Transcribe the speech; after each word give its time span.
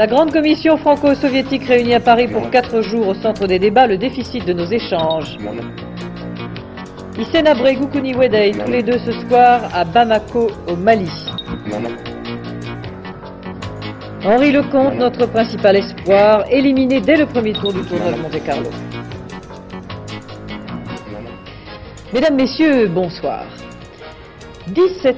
La 0.00 0.06
grande 0.06 0.32
commission 0.32 0.78
franco-soviétique 0.78 1.64
réunie 1.64 1.92
à 1.92 2.00
Paris 2.00 2.26
pour 2.26 2.48
quatre 2.48 2.80
jours 2.80 3.08
au 3.08 3.12
centre 3.12 3.46
des 3.46 3.58
débats, 3.58 3.86
le 3.86 3.98
déficit 3.98 4.46
de 4.46 4.54
nos 4.54 4.64
échanges. 4.64 5.36
Issena 7.18 7.52
Gukuni 7.54 8.14
Wedei, 8.14 8.52
tous 8.52 8.70
les 8.70 8.82
deux 8.82 8.98
ce 9.04 9.12
soir 9.28 9.60
à 9.74 9.84
Bamako, 9.84 10.52
au 10.68 10.74
Mali. 10.74 11.10
Henri 14.24 14.52
Lecomte, 14.52 14.94
notre 14.94 15.26
principal 15.26 15.76
espoir, 15.76 16.46
éliminé 16.50 17.02
dès 17.02 17.18
le 17.18 17.26
premier 17.26 17.52
tour 17.52 17.74
du 17.74 17.82
tournoi 17.82 18.12
de 18.12 18.22
Monte-Carlo. 18.22 18.70
Mesdames, 22.14 22.36
Messieurs, 22.36 22.88
bonsoir. 22.88 23.44
17 24.74 25.16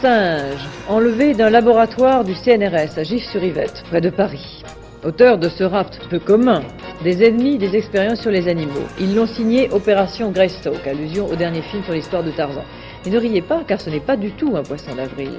singes 0.00 0.66
enlevés 0.88 1.34
d'un 1.34 1.50
laboratoire 1.50 2.24
du 2.24 2.34
CNRS 2.34 2.98
à 2.98 3.02
Gif-sur-Yvette, 3.02 3.84
près 3.90 4.00
de 4.00 4.08
Paris. 4.08 4.62
Auteur 5.04 5.36
de 5.36 5.50
ce 5.50 5.62
rapt 5.62 6.00
peu 6.08 6.18
commun, 6.18 6.62
des 7.02 7.22
ennemis 7.22 7.58
des 7.58 7.76
expériences 7.76 8.22
sur 8.22 8.30
les 8.30 8.48
animaux. 8.48 8.86
Ils 8.98 9.14
l'ont 9.14 9.26
signé 9.26 9.68
Opération 9.72 10.30
Greystoke, 10.30 10.86
allusion 10.86 11.26
au 11.26 11.36
dernier 11.36 11.60
film 11.60 11.84
sur 11.84 11.92
l'histoire 11.92 12.22
de 12.22 12.30
Tarzan. 12.30 12.64
Mais 13.04 13.10
ne 13.10 13.18
riez 13.18 13.42
pas, 13.42 13.62
car 13.66 13.78
ce 13.78 13.90
n'est 13.90 14.00
pas 14.00 14.16
du 14.16 14.30
tout 14.32 14.56
un 14.56 14.62
poisson 14.62 14.94
d'avril. 14.94 15.32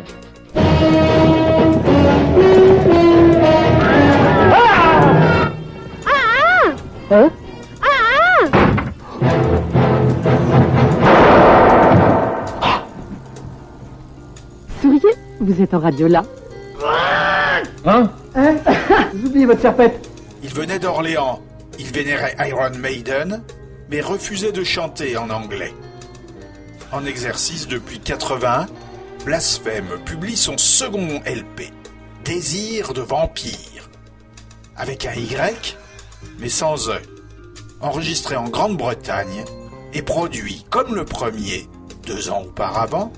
Hein 7.11 7.30
Souriez, 9.26 9.84
vous 15.39 15.61
êtes 15.61 15.73
en 15.73 15.80
radio 15.80 16.08
là. 16.08 16.23
Hein 17.86 18.09
Hein 18.36 18.55
Vous 19.14 19.28
oubliez 19.28 19.45
votre 19.45 19.61
serpette 19.61 20.09
Il 20.44 20.53
venait 20.53 20.80
d'Orléans. 20.80 21.42
Il 21.80 21.88
vénérait 21.88 22.36
Iron 22.47 22.72
Maiden, 22.77 23.44
mais 23.89 24.02
refusait 24.02 24.52
de 24.52 24.64
chanter 24.64 25.17
en 25.17 25.30
anglais. 25.30 25.73
En 26.92 27.05
exercice 27.05 27.67
depuis 27.67 28.00
80, 28.00 28.67
Blasphème 29.25 30.00
publie 30.05 30.38
son 30.38 30.58
second 30.58 31.22
LP, 31.25 31.72
Désir 32.23 32.94
de 32.94 33.02
vampire, 33.02 33.89
avec 34.77 35.05
un 35.05 35.14
Y, 35.14 35.77
mais 36.39 36.49
sans 36.49 36.89
E, 36.89 37.02
enregistré 37.81 38.36
en 38.36 38.47
Grande-Bretagne 38.49 39.44
et 39.94 40.02
produit 40.02 40.66
comme 40.70 40.95
le 40.95 41.05
premier, 41.05 41.67
deux 42.05 42.30
ans 42.30 42.44
auparavant, 42.44 43.11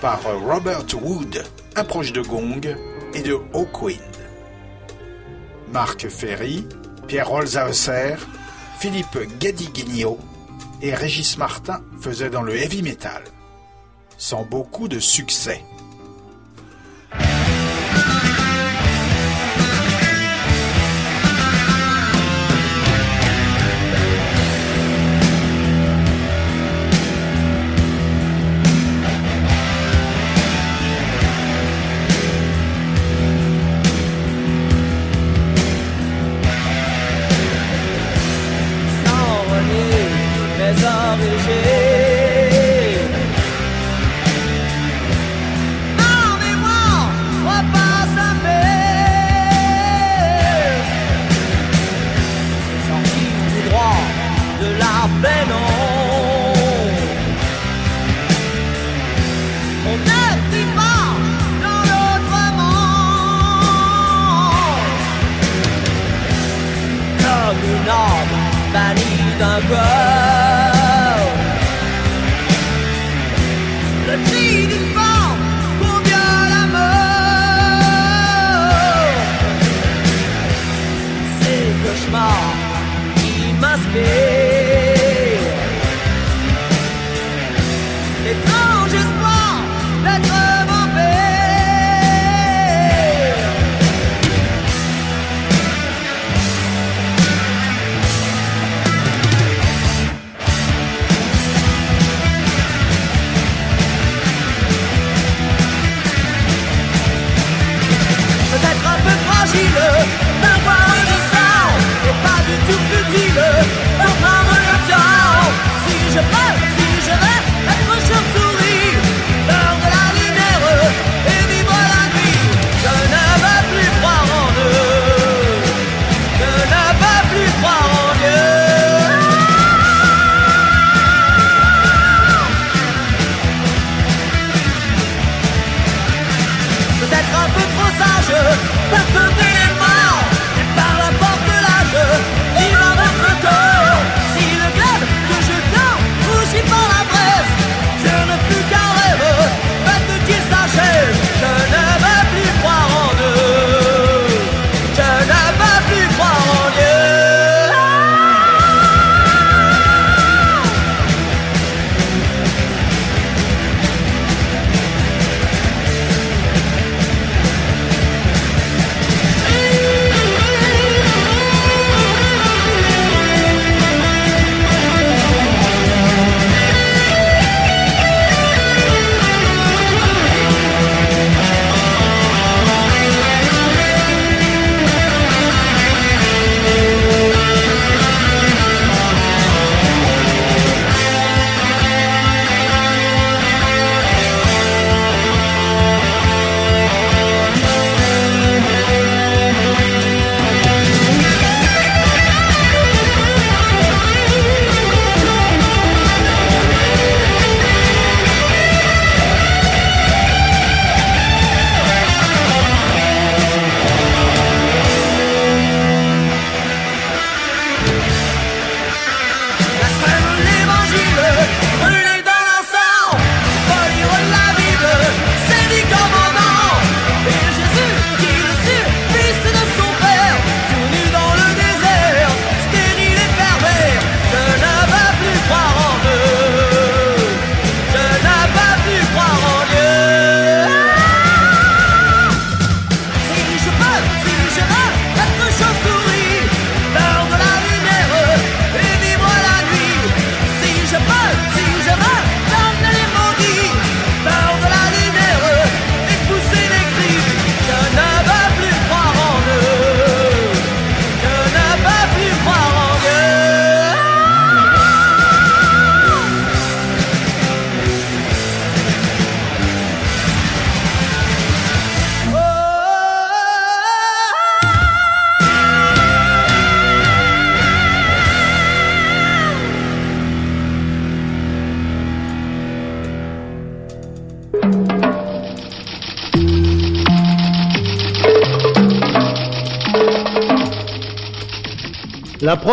par 0.00 0.20
Robert 0.46 0.84
Wood, 1.02 1.42
un 1.76 1.84
proche 1.84 2.12
de 2.12 2.22
Gong 2.22 2.74
et 3.12 3.22
de 3.22 3.38
Hawkwind. 3.52 4.00
Marc 5.72 6.08
Ferry, 6.08 6.66
Pierre 7.06 7.30
Holzhauser, 7.30 8.16
Philippe 8.78 9.18
Gadiguignot 9.38 10.18
et 10.80 10.94
Régis 10.94 11.36
Martin 11.36 11.82
faisaient 12.00 12.30
dans 12.30 12.42
le 12.42 12.56
heavy 12.56 12.82
metal, 12.82 13.22
sans 14.16 14.44
beaucoup 14.44 14.88
de 14.88 14.98
succès. 14.98 15.62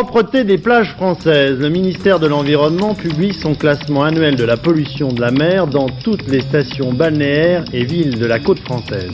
Propreté 0.04 0.44
des 0.44 0.58
plages 0.58 0.92
françaises. 0.96 1.58
Le 1.60 1.70
ministère 1.70 2.20
de 2.20 2.28
l'Environnement 2.28 2.94
publie 2.94 3.34
son 3.34 3.56
classement 3.56 4.04
annuel 4.04 4.36
de 4.36 4.44
la 4.44 4.58
pollution 4.58 5.14
de 5.14 5.22
la 5.22 5.32
mer 5.32 5.66
dans 5.66 5.88
toutes 5.88 6.28
les 6.28 6.42
stations 6.42 6.92
balnéaires 6.92 7.64
et 7.72 7.86
villes 7.86 8.20
de 8.20 8.26
la 8.26 8.40
côte 8.40 8.60
française. 8.60 9.12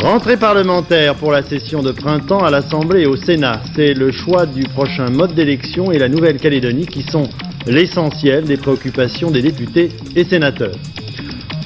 Rentrée 0.00 0.38
parlementaire 0.38 1.14
pour 1.16 1.30
la 1.30 1.42
session 1.42 1.82
de 1.82 1.92
printemps 1.92 2.42
à 2.42 2.50
l'Assemblée 2.50 3.02
et 3.02 3.06
au 3.06 3.16
Sénat. 3.16 3.60
C'est 3.74 3.92
le 3.92 4.12
choix 4.12 4.46
du 4.46 4.62
prochain 4.62 5.10
mode 5.10 5.34
d'élection 5.34 5.92
et 5.92 5.98
la 5.98 6.08
Nouvelle-Calédonie 6.08 6.86
qui 6.86 7.02
sont 7.02 7.28
l'essentiel 7.66 8.44
des 8.44 8.56
préoccupations 8.56 9.30
des 9.30 9.42
députés 9.42 9.90
et 10.14 10.24
sénateurs. 10.24 10.76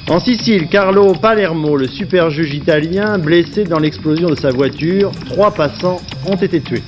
En 0.09 0.19
Sicile, 0.19 0.67
Carlo 0.67 1.13
Palermo, 1.13 1.77
le 1.77 1.87
super 1.87 2.29
juge 2.29 2.55
italien, 2.55 3.17
blessé 3.17 3.63
dans 3.63 3.79
l'explosion 3.79 4.29
de 4.29 4.35
sa 4.35 4.51
voiture, 4.51 5.11
trois 5.29 5.51
passants 5.51 6.01
ont 6.27 6.35
été 6.35 6.59
tués. 6.59 6.83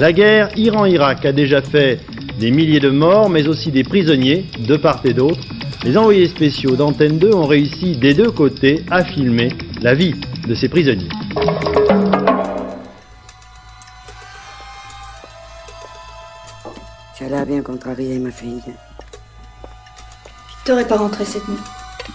La 0.00 0.14
guerre 0.14 0.48
Iran-Irak 0.56 1.26
a 1.26 1.32
déjà 1.32 1.60
fait 1.60 2.00
des 2.38 2.50
milliers 2.50 2.80
de 2.80 2.88
morts, 2.88 3.28
mais 3.28 3.46
aussi 3.46 3.70
des 3.70 3.84
prisonniers, 3.84 4.46
de 4.58 4.78
part 4.78 5.02
et 5.04 5.12
d'autre. 5.12 5.42
Les 5.84 5.94
envoyés 5.98 6.26
spéciaux 6.26 6.74
d'Antenne 6.74 7.18
2 7.18 7.34
ont 7.34 7.44
réussi 7.44 7.98
des 7.98 8.14
deux 8.14 8.30
côtés 8.30 8.82
à 8.90 9.04
filmer 9.04 9.50
la 9.82 9.92
vie 9.92 10.14
de 10.48 10.54
ces 10.54 10.70
prisonniers. 10.70 11.10
Tu 17.14 17.24
as 17.24 17.28
l'air 17.28 17.44
bien 17.44 17.60
contrarié, 17.60 18.18
ma 18.18 18.30
fille. 18.30 18.62
Victor 20.48 20.78
est 20.78 20.88
pas 20.88 20.96
rentré 20.96 21.26
cette 21.26 21.46
nuit. 21.46 21.58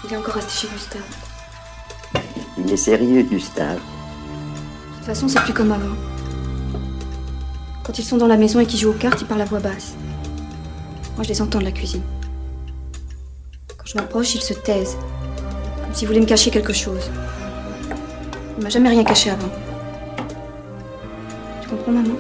Il 0.06 0.12
est 0.12 0.18
encore 0.18 0.34
resté 0.34 0.66
chez 0.66 0.74
Gustave. 0.74 1.02
Il 2.58 2.74
est 2.74 2.78
sérieux, 2.78 3.22
Gustave. 3.22 3.78
De 3.78 4.96
toute 4.96 5.06
façon, 5.06 5.28
c'est 5.28 5.42
plus 5.42 5.54
comme 5.54 5.72
avant. 5.72 6.15
Quand 7.86 8.00
ils 8.00 8.04
sont 8.04 8.18
dans 8.18 8.26
la 8.26 8.38
maison 8.38 8.60
et 8.60 8.66
qu'ils 8.66 8.80
jouent 8.80 8.90
aux 8.90 8.94
cartes, 8.94 9.22
ils 9.22 9.28
parlent 9.28 9.42
à 9.42 9.46
voix 9.46 9.60
basse. 9.60 9.94
Moi, 11.16 11.24
je 11.24 11.30
les 11.30 11.42
entends 11.42 11.60
de 11.60 11.66
la 11.66 11.72
cuisine. 11.72 12.02
Quand 13.78 13.86
je 13.86 13.96
m'approche, 13.96 14.34
ils 14.34 14.42
se 14.42 14.56
taisent. 14.56 14.98
Comme 15.84 15.94
s'ils 15.94 16.08
voulaient 16.08 16.20
me 16.20 16.26
cacher 16.26 16.50
quelque 16.50 16.74
chose. 16.74 17.12
Il 18.58 18.64
m'a 18.64 18.70
jamais 18.70 18.90
rien 18.90 19.04
caché 19.04 19.30
avant. 19.30 19.50
Tu 21.62 21.70
comprends, 21.70 21.92
maman? 21.92 22.16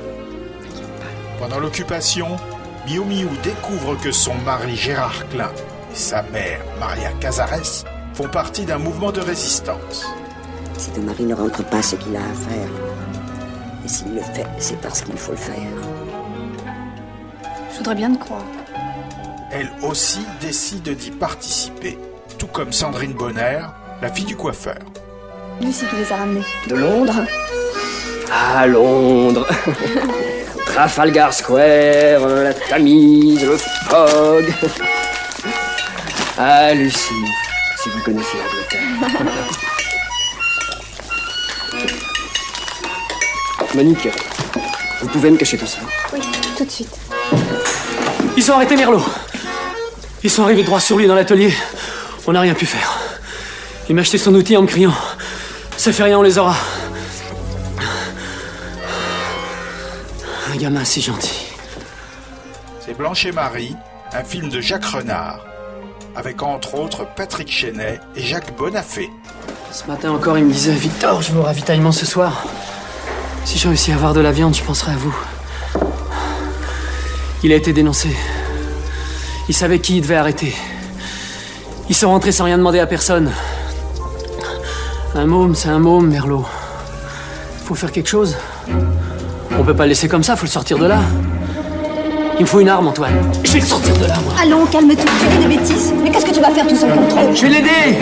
Pendant 1.39 1.59
l'occupation, 1.59 2.27
Miu 2.87 3.27
découvre 3.43 3.95
que 3.99 4.11
son 4.11 4.35
mari 4.45 4.75
Gérard 4.75 5.27
Klein 5.29 5.51
et 5.91 5.95
sa 5.95 6.21
mère 6.21 6.61
Maria 6.79 7.11
Cazares 7.19 7.85
font 8.13 8.27
partie 8.27 8.65
d'un 8.65 8.77
mouvement 8.77 9.11
de 9.11 9.19
résistance. 9.19 10.05
Si 10.77 10.91
ton 10.91 11.01
mari 11.01 11.23
ne 11.23 11.33
rentre 11.33 11.63
pas 11.65 11.81
ce 11.81 11.95
qu'il 11.95 12.15
a 12.15 12.19
à 12.19 12.33
faire, 12.33 12.69
et 13.85 13.87
s'il 13.87 14.15
le 14.15 14.21
fait, 14.21 14.47
c'est 14.57 14.81
parce 14.81 15.01
qu'il 15.01 15.17
faut 15.17 15.31
le 15.31 15.37
faire. 15.37 15.55
Je 17.71 17.77
voudrais 17.77 17.95
bien 17.95 18.13
te 18.13 18.19
croire. 18.19 18.43
Elle 19.51 19.69
aussi 19.83 20.19
décide 20.41 20.89
d'y 20.95 21.11
participer, 21.11 21.97
tout 22.39 22.47
comme 22.47 22.73
Sandrine 22.73 23.13
Bonner, 23.13 23.61
la 24.01 24.09
fille 24.09 24.25
du 24.25 24.35
coiffeur. 24.35 24.79
Lucie 25.61 25.85
qui 25.85 25.95
les 25.97 26.11
a 26.11 26.17
ramenés. 26.17 26.43
De 26.67 26.75
Londres 26.75 27.25
À 28.31 28.65
Londres 28.65 29.47
Trafalgar 30.65 31.31
Square, 31.31 32.27
la 32.27 32.53
Tamise, 32.53 33.45
le 33.45 33.57
Fog. 33.57 34.45
Ah, 36.37 36.73
Lucie, 36.73 37.13
si 37.81 37.89
vous 37.89 38.01
connaissez 38.03 38.37
l'Angleterre. 38.37 39.59
Monique, 43.75 44.07
vous 45.01 45.07
pouvez 45.09 45.29
me 45.29 45.35
cacher 45.35 45.57
tout 45.57 45.65
ça 45.65 45.79
Oui, 46.13 46.21
tout 46.57 46.63
de 46.63 46.71
suite. 46.71 46.97
Ils 48.37 48.49
ont 48.49 48.55
arrêté 48.55 48.77
Merlot. 48.77 49.03
Ils 50.23 50.29
sont 50.29 50.43
arrivés 50.43 50.63
droit 50.63 50.79
sur 50.79 50.97
lui 50.97 51.07
dans 51.07 51.15
l'atelier. 51.15 51.53
On 52.25 52.31
n'a 52.31 52.39
rien 52.39 52.53
pu 52.53 52.65
faire. 52.65 52.97
Il 53.89 53.95
m'a 53.95 54.01
acheté 54.01 54.17
son 54.17 54.33
outil 54.33 54.55
en 54.55 54.61
me 54.61 54.67
criant 54.67 54.93
Ça 55.75 55.91
fait 55.91 56.03
rien, 56.03 56.17
on 56.17 56.21
les 56.21 56.37
aura. 56.37 56.55
Un 60.53 60.55
gamin 60.55 60.85
si 60.85 61.01
gentil. 61.01 61.45
C'est 62.79 62.97
Blanche 62.97 63.25
et 63.25 63.33
Marie, 63.33 63.75
un 64.13 64.23
film 64.23 64.47
de 64.47 64.61
Jacques 64.61 64.85
Renard, 64.85 65.45
avec 66.15 66.41
entre 66.41 66.75
autres 66.75 67.05
Patrick 67.15 67.51
Chenet 67.51 67.99
et 68.15 68.21
Jacques 68.21 68.55
Bonafé. 68.55 69.09
Ce 69.73 69.85
matin 69.85 70.11
encore, 70.11 70.37
il 70.37 70.45
me 70.45 70.53
disait 70.53 70.71
Victor, 70.71 71.21
je 71.21 71.33
vais 71.33 71.39
au 71.39 71.43
ravitaillement 71.43 71.91
ce 71.91 72.05
soir. 72.05 72.45
Si 73.45 73.59
je 73.59 73.67
réussis 73.67 73.91
à 73.91 73.95
avoir 73.95 74.13
de 74.15 74.21
la 74.21 74.31
viande, 74.31 74.55
je 74.55 74.63
penserai 74.63 74.93
à 74.93 74.95
vous. 74.95 75.15
Il 77.43 77.53
a 77.53 77.55
été 77.55 77.73
dénoncé. 77.73 78.09
Il 79.47 79.53
savait 79.53 79.77
qui 79.77 79.97
il 79.97 80.01
devait 80.01 80.15
arrêter. 80.15 80.55
Ils 81.87 81.95
sont 81.95 82.09
rentrés 82.09 82.31
sans 82.31 82.45
rien 82.45 82.57
demander 82.57 82.79
à 82.79 82.87
personne. 82.87 83.31
Un 85.13 85.25
môme, 85.25 85.53
c'est 85.53 85.69
un 85.69 85.77
môme, 85.77 86.07
Merlot. 86.07 86.43
Faut 87.65 87.75
faire 87.75 87.91
quelque 87.91 88.09
chose. 88.09 88.35
On 89.57 89.63
peut 89.63 89.75
pas 89.75 89.83
le 89.83 89.89
laisser 89.89 90.07
comme 90.07 90.23
ça, 90.23 90.35
faut 90.35 90.45
le 90.47 90.51
sortir 90.51 90.79
de 90.79 90.87
là. 90.87 90.99
Il 92.37 92.41
me 92.41 92.47
faut 92.47 92.59
une 92.59 92.67
arme, 92.67 92.87
Antoine. 92.87 93.13
Je 93.43 93.51
vais 93.51 93.59
le 93.59 93.65
sortir 93.65 93.95
de 93.95 94.07
là, 94.07 94.15
moi. 94.25 94.33
Allons, 94.41 94.65
calme-toi, 94.65 95.05
tu 95.19 95.37
dis 95.37 95.47
des 95.47 95.55
bêtises. 95.55 95.93
Mais 96.03 96.09
qu'est-ce 96.09 96.25
que 96.25 96.33
tu 96.33 96.41
vas 96.41 96.49
faire 96.49 96.67
tout 96.67 96.75
sans 96.75 96.89
contrôle 96.89 97.35
Je 97.35 97.41
vais 97.43 97.49
l'aider 97.49 97.97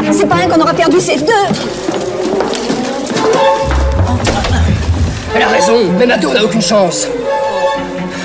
Mais 0.00 0.12
C'est 0.12 0.26
pas 0.26 0.36
un 0.36 0.48
qu'on 0.48 0.60
aura 0.60 0.72
perdu, 0.72 0.96
c'est 0.98 1.18
deux 1.18 1.95
Elle 5.36 5.42
a 5.42 5.48
raison, 5.48 5.92
même 5.92 6.10
à 6.10 6.16
deux, 6.16 6.28
on 6.28 6.32
n'a 6.32 6.42
aucune 6.42 6.62
chance. 6.62 7.06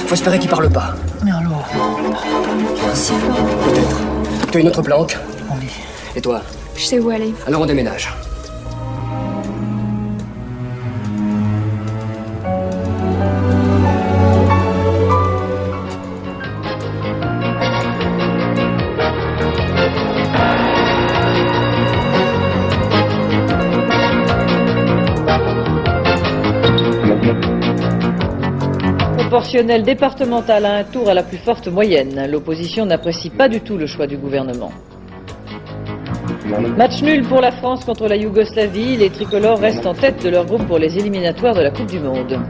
Faut 0.07 0.13
espérer 0.13 0.39
qu'il 0.39 0.49
parle 0.49 0.69
pas. 0.69 0.95
Merlot. 1.25 1.49
Peut-être. 3.65 3.97
Tu 4.49 4.57
as 4.57 4.61
une 4.61 4.69
autre 4.69 4.81
planque? 4.81 5.17
Et 6.15 6.21
toi? 6.21 6.41
Je 6.77 6.85
sais 6.85 6.99
où 6.99 7.09
aller. 7.09 7.35
Alors 7.45 7.63
on 7.63 7.65
déménage. 7.65 8.13
Proportionnel 29.31 29.83
départemental 29.83 30.65
à 30.65 30.73
un 30.75 30.83
tour 30.83 31.07
à 31.07 31.13
la 31.13 31.23
plus 31.23 31.37
forte 31.37 31.69
moyenne. 31.69 32.27
L'opposition 32.29 32.85
n'apprécie 32.85 33.29
pas 33.29 33.47
du 33.47 33.61
tout 33.61 33.77
le 33.77 33.87
choix 33.87 34.05
du 34.05 34.17
gouvernement. 34.17 34.73
Match 36.75 37.01
nul 37.01 37.25
pour 37.25 37.39
la 37.39 37.53
France 37.53 37.85
contre 37.85 38.09
la 38.09 38.17
Yougoslavie. 38.17 38.97
Les 38.97 39.09
tricolores 39.09 39.59
restent 39.59 39.85
en 39.85 39.93
tête 39.93 40.21
de 40.21 40.27
leur 40.27 40.45
groupe 40.45 40.67
pour 40.67 40.79
les 40.79 40.97
éliminatoires 40.97 41.55
de 41.55 41.61
la 41.61 41.71
Coupe 41.71 41.85
du 41.85 42.01
Monde. 42.01 42.41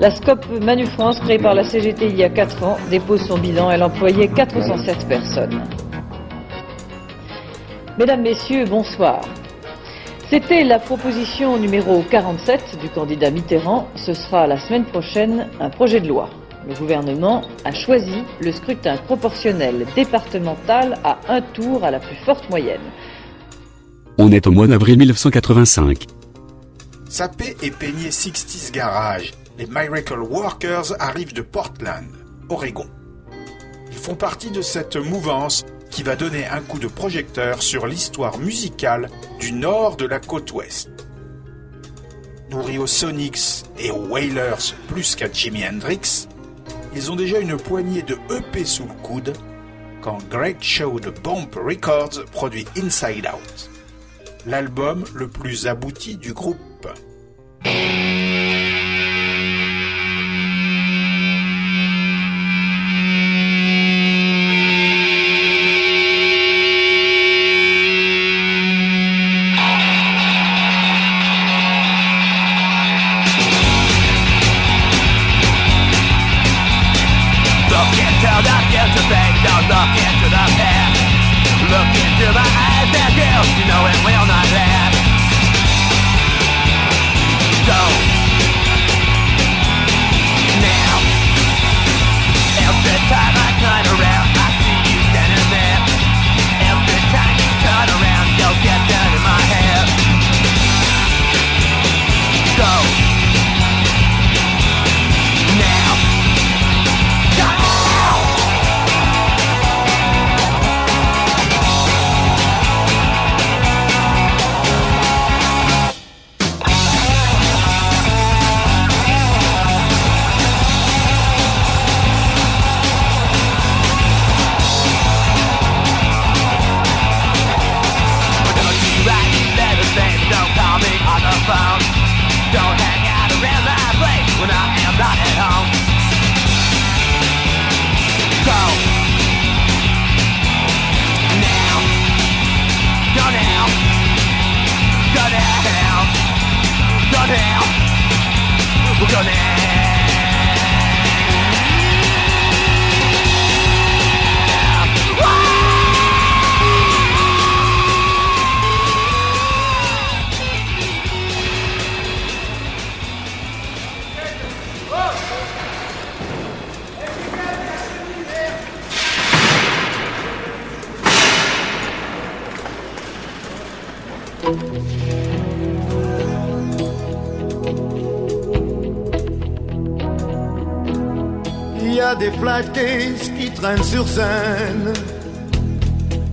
La 0.00 0.10
SCOP 0.10 0.60
Manu 0.62 0.84
France, 0.84 1.18
créée 1.20 1.38
par 1.38 1.54
la 1.54 1.64
CGT 1.64 2.08
il 2.08 2.16
y 2.16 2.22
a 2.22 2.28
4 2.28 2.62
ans, 2.62 2.76
dépose 2.90 3.22
son 3.26 3.38
bilan. 3.38 3.70
Elle 3.70 3.84
employait 3.84 4.28
407 4.28 5.08
personnes. 5.08 5.62
Mesdames, 7.98 8.20
Messieurs, 8.20 8.66
bonsoir. 8.68 9.22
C'était 10.30 10.64
la 10.64 10.78
proposition 10.78 11.58
numéro 11.58 12.02
47 12.02 12.78
du 12.80 12.88
candidat 12.88 13.30
Mitterrand. 13.30 13.88
Ce 13.94 14.14
sera 14.14 14.46
la 14.46 14.58
semaine 14.58 14.84
prochaine 14.86 15.48
un 15.60 15.68
projet 15.68 16.00
de 16.00 16.08
loi. 16.08 16.30
Le 16.66 16.74
gouvernement 16.74 17.42
a 17.64 17.72
choisi 17.72 18.22
le 18.40 18.50
scrutin 18.50 18.96
proportionnel 18.96 19.86
départemental 19.94 20.98
à 21.04 21.18
un 21.28 21.42
tour 21.42 21.84
à 21.84 21.90
la 21.90 22.00
plus 22.00 22.16
forte 22.24 22.48
moyenne. 22.48 22.80
On 24.16 24.32
est 24.32 24.46
au 24.46 24.50
mois 24.50 24.66
d'avril 24.66 24.98
1985. 24.98 26.06
Sapé 27.08 27.56
et 27.62 27.70
peigné 27.70 28.08
60s 28.08 28.72
Garage, 28.72 29.32
les 29.58 29.66
Miracle 29.66 30.20
Workers 30.20 30.94
arrivent 31.00 31.34
de 31.34 31.42
Portland, 31.42 32.08
Oregon. 32.48 32.86
Ils 33.90 33.98
font 33.98 34.14
partie 34.14 34.50
de 34.50 34.62
cette 34.62 34.96
mouvance 34.96 35.64
qui 35.94 36.02
va 36.02 36.16
donner 36.16 36.44
un 36.46 36.60
coup 36.60 36.80
de 36.80 36.88
projecteur 36.88 37.62
sur 37.62 37.86
l'histoire 37.86 38.38
musicale 38.38 39.08
du 39.38 39.52
nord 39.52 39.96
de 39.96 40.06
la 40.06 40.18
côte 40.18 40.50
ouest. 40.52 40.90
Nourris 42.50 42.78
aux 42.78 42.88
Sonics 42.88 43.62
et 43.78 43.92
aux 43.92 44.08
Wailers 44.08 44.74
plus 44.88 45.14
qu'à 45.14 45.30
Jimi 45.30 45.64
Hendrix, 45.64 46.26
ils 46.96 47.12
ont 47.12 47.16
déjà 47.16 47.38
une 47.38 47.56
poignée 47.56 48.02
de 48.02 48.18
EP 48.28 48.64
sous 48.64 48.86
le 48.86 48.94
coude 49.04 49.34
quand 50.00 50.18
Great 50.28 50.60
Show 50.60 50.98
de 50.98 51.10
Bump 51.10 51.54
Records 51.54 52.24
produit 52.32 52.66
Inside 52.76 53.28
Out, 53.32 53.70
l'album 54.46 55.04
le 55.14 55.28
plus 55.28 55.68
abouti 55.68 56.16
du 56.16 56.32
groupe. 56.32 56.88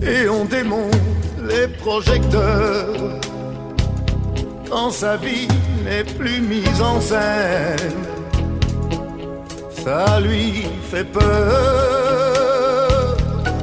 Et 0.01 0.27
on 0.27 0.45
démonte 0.45 0.95
les 1.47 1.67
projecteurs 1.67 3.19
quand 4.67 4.89
sa 4.89 5.15
vie 5.17 5.47
n'est 5.85 6.03
plus 6.03 6.41
mise 6.41 6.81
en 6.81 6.99
scène. 6.99 8.01
Ça 9.83 10.19
lui 10.21 10.65
fait 10.89 11.03
peur. 11.03 11.21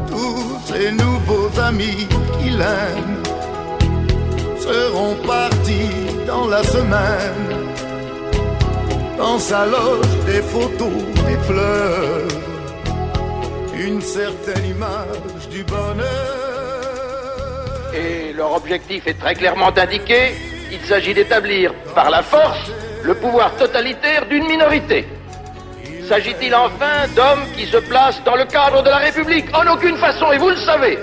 Tous 0.07 0.45
ses 0.67 0.93
nouveaux 0.93 1.51
amis 1.61 2.07
qu'il 2.39 2.61
aime 2.61 3.23
seront 4.61 5.17
partis 5.27 5.91
dans 6.25 6.47
la 6.47 6.63
semaine 6.63 7.59
dans 9.17 9.39
sa 9.41 9.67
loge 9.67 10.07
des 10.27 10.43
photos, 10.43 11.03
des 11.27 11.39
fleurs, 11.49 12.29
une 13.89 14.03
certaine 14.03 14.67
image 14.67 15.49
du 15.51 15.65
bonheur. 15.65 16.05
Et 17.95 18.35
leur 18.35 18.53
objectif 18.53 19.07
est 19.07 19.19
très 19.19 19.35
clairement 19.35 19.73
indiqué. 19.75 20.35
Il 20.71 20.81
s'agit 20.87 21.15
d'établir 21.15 21.73
par 21.95 22.11
la 22.11 22.23
force 22.23 22.71
le 23.03 23.15
pouvoir 23.15 23.57
totalitaire 23.57 24.27
d'une 24.27 24.47
minorité. 24.47 25.09
S'agit-il 26.07 26.55
enfin 26.55 27.09
d'hommes 27.17 27.47
qui 27.57 27.65
se 27.65 27.79
placent 27.79 28.23
dans 28.25 28.37
le 28.37 28.45
cadre 28.45 28.83
de 28.83 28.91
la 28.91 28.99
République? 28.99 29.47
En 29.55 29.67
aucune 29.73 29.97
façon, 29.97 30.33
et 30.33 30.39
vous 30.39 30.51
le 30.51 30.57
savez. 30.57 30.99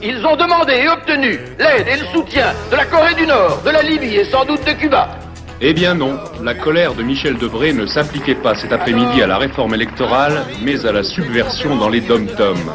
Ils 0.00 0.24
ont 0.24 0.36
demandé 0.36 0.74
et 0.74 0.88
obtenu 0.88 1.40
l'aide 1.58 1.88
et 1.88 1.96
le 1.96 2.06
soutien 2.06 2.54
de 2.70 2.76
la 2.76 2.84
Corée 2.84 3.14
du 3.14 3.26
Nord, 3.26 3.62
de 3.64 3.70
la 3.70 3.82
Libye 3.82 4.16
et 4.16 4.24
sans 4.24 4.44
doute 4.44 4.64
de 4.64 4.72
Cuba. 4.72 5.08
Eh 5.60 5.72
bien 5.72 5.94
non, 5.94 6.20
la 6.40 6.54
colère 6.54 6.94
de 6.94 7.02
Michel 7.02 7.36
Debré 7.36 7.72
ne 7.72 7.84
s'appliquait 7.84 8.36
pas 8.36 8.54
cet 8.54 8.72
après-midi 8.72 9.20
à 9.22 9.26
la 9.26 9.38
réforme 9.38 9.74
électorale, 9.74 10.44
mais 10.62 10.86
à 10.86 10.92
la 10.92 11.02
subversion 11.02 11.76
dans 11.76 11.88
les 11.88 12.00
dom-toms. 12.00 12.70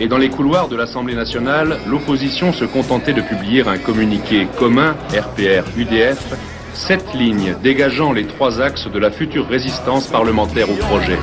Et 0.00 0.08
dans 0.08 0.16
les 0.16 0.30
couloirs 0.30 0.68
de 0.68 0.76
l'Assemblée 0.76 1.14
nationale, 1.14 1.76
l'opposition 1.86 2.54
se 2.54 2.64
contentait 2.64 3.12
de 3.12 3.20
publier 3.20 3.66
un 3.68 3.76
communiqué 3.76 4.48
commun, 4.58 4.96
RPR-UDF, 5.10 6.34
sept 6.72 7.04
lignes 7.12 7.56
dégageant 7.62 8.12
les 8.12 8.24
trois 8.24 8.62
axes 8.62 8.88
de 8.90 8.98
la 8.98 9.10
future 9.10 9.46
résistance 9.46 10.06
parlementaire 10.06 10.70
au 10.70 10.76
projet. 10.76 11.18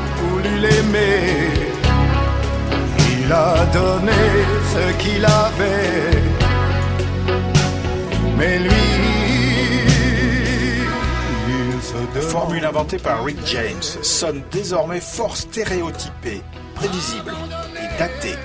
Il 2.99 3.31
a 3.31 3.65
donné 3.73 4.11
ce 4.71 5.03
qu'il 5.03 5.25
avait. 5.25 6.15
Il 12.15 12.21
se 12.21 12.25
La 12.25 12.31
formule 12.31 12.65
inventée 12.65 12.97
par 12.97 13.23
Rick 13.23 13.37
James 13.45 13.81
sonne 13.81 14.43
désormais 14.51 15.01
fort 15.01 15.35
stéréotypée, 15.35 16.41
prévisible 16.75 17.33
et 17.75 17.99
datée. 17.99 18.35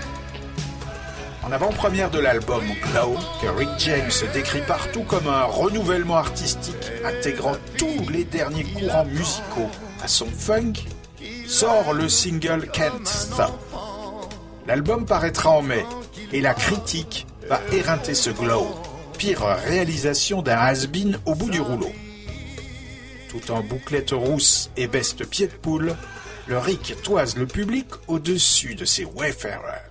En 1.45 1.53
avant-première 1.53 2.11
de 2.11 2.19
l'album 2.19 2.63
Glow, 2.65 3.17
que 3.43 3.49
Rick 3.49 3.71
James 3.79 4.11
décrit 4.33 4.63
partout 4.67 5.03
comme 5.03 5.27
un 5.27 5.45
renouvellement 5.45 6.17
artistique 6.17 6.91
intégrant 7.05 7.57
tous 7.77 8.09
les 8.11 8.25
derniers 8.25 8.65
courants 8.65 9.05
musicaux 9.05 9.71
à 10.03 10.09
son 10.09 10.27
funk, 10.27 10.75
sort 11.47 11.93
le 11.93 12.09
single 12.09 12.69
Can't 12.73 13.07
Stop. 13.07 13.53
L'album 14.67 15.07
paraîtra 15.07 15.51
en 15.51 15.63
mai 15.63 15.85
et 16.33 16.41
la 16.41 16.55
critique 16.55 17.27
va 17.49 17.61
éreinter 17.73 18.15
ce 18.15 18.31
Glow, 18.31 18.67
pire 19.19 19.41
réalisation 19.41 20.43
d'un 20.43 20.59
has-been 20.59 21.19
au 21.27 21.35
bout 21.35 21.51
du 21.51 21.61
rouleau. 21.61 21.91
Tout 23.31 23.53
en 23.53 23.63
bouclette 23.63 24.11
rousse 24.11 24.71
et 24.77 24.89
veste 24.89 25.25
pied 25.25 25.47
de 25.47 25.53
poule, 25.53 25.95
le 26.49 26.59
Rick 26.59 26.97
toise 27.03 27.37
le 27.37 27.47
public 27.47 27.87
au-dessus 28.09 28.75
de 28.75 28.85
ses 28.85 29.05
wayfarers. 29.05 29.87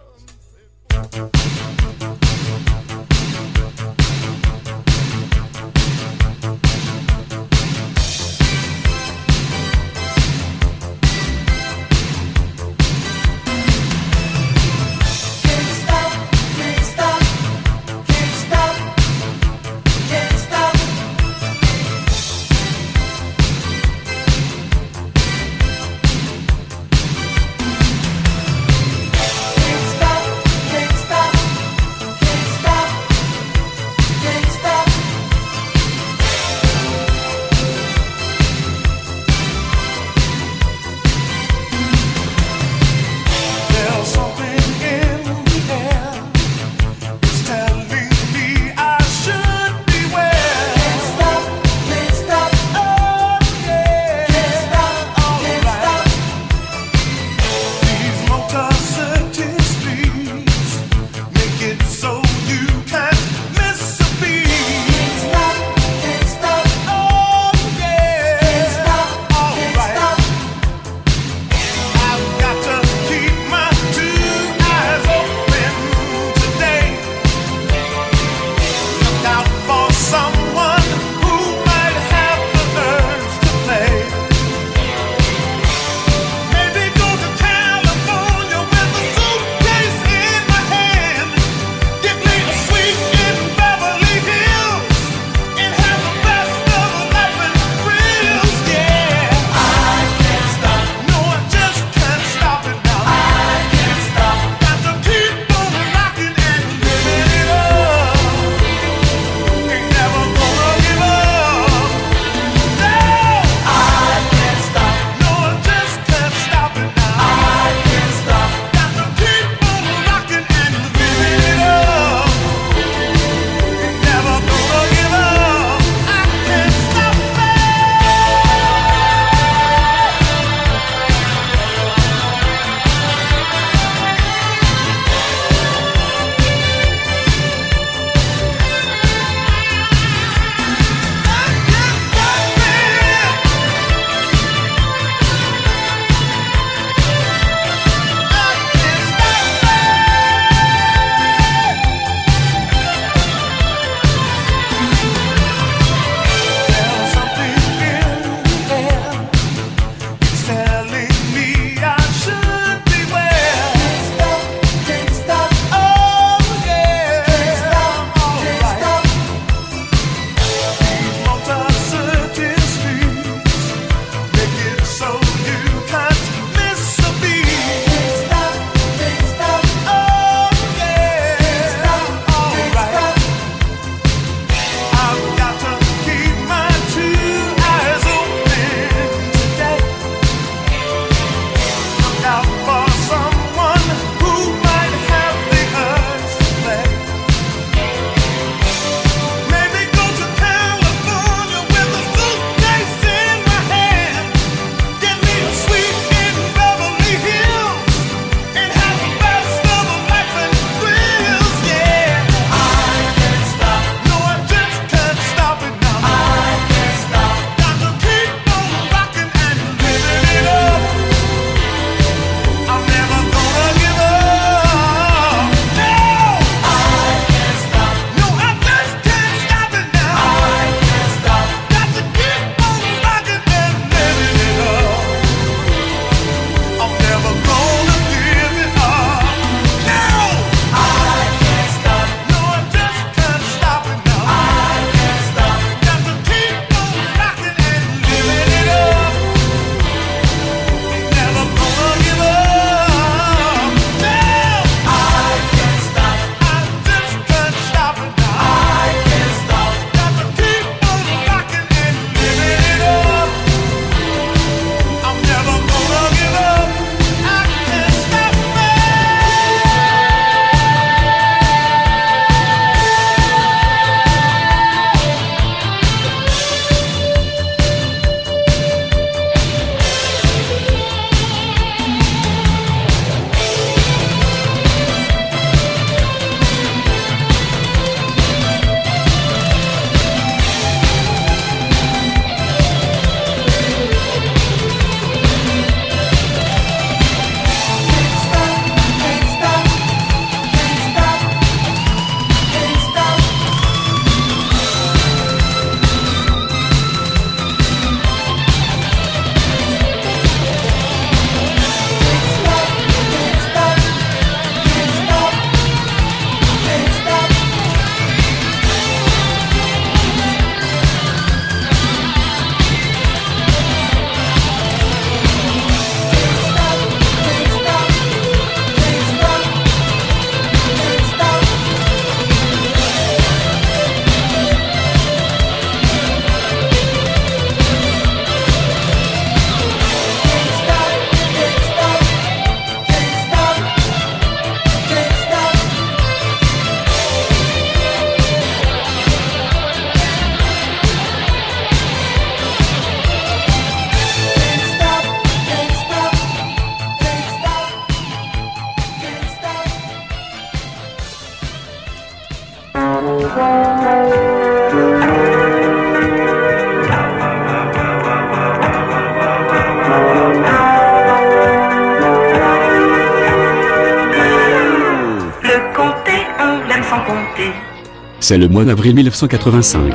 C'est 378.29 378.37
le 378.37 378.47
mois 378.47 378.63
d'avril 378.63 378.93
1985. 378.93 379.91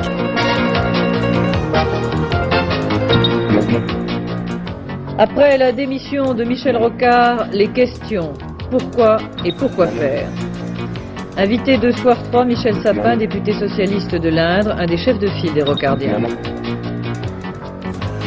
Après 5.16 5.56
la 5.56 5.70
démission 5.70 6.34
de 6.34 6.42
Michel 6.42 6.76
Rocard, 6.76 7.46
les 7.52 7.68
questions 7.68 8.32
pourquoi 8.72 9.18
et 9.44 9.52
pourquoi 9.56 9.86
faire? 9.86 10.26
Invité 11.36 11.78
deux 11.78 11.92
soirs 11.92 12.20
trois, 12.24 12.44
Michel 12.44 12.74
Sapin, 12.82 13.16
député 13.16 13.52
socialiste 13.52 14.16
de 14.16 14.30
l'Indre, 14.30 14.74
un 14.80 14.86
des 14.86 14.96
chefs 14.96 15.20
de 15.20 15.28
file 15.28 15.54
des 15.54 15.62
Rocardiens. 15.62 16.18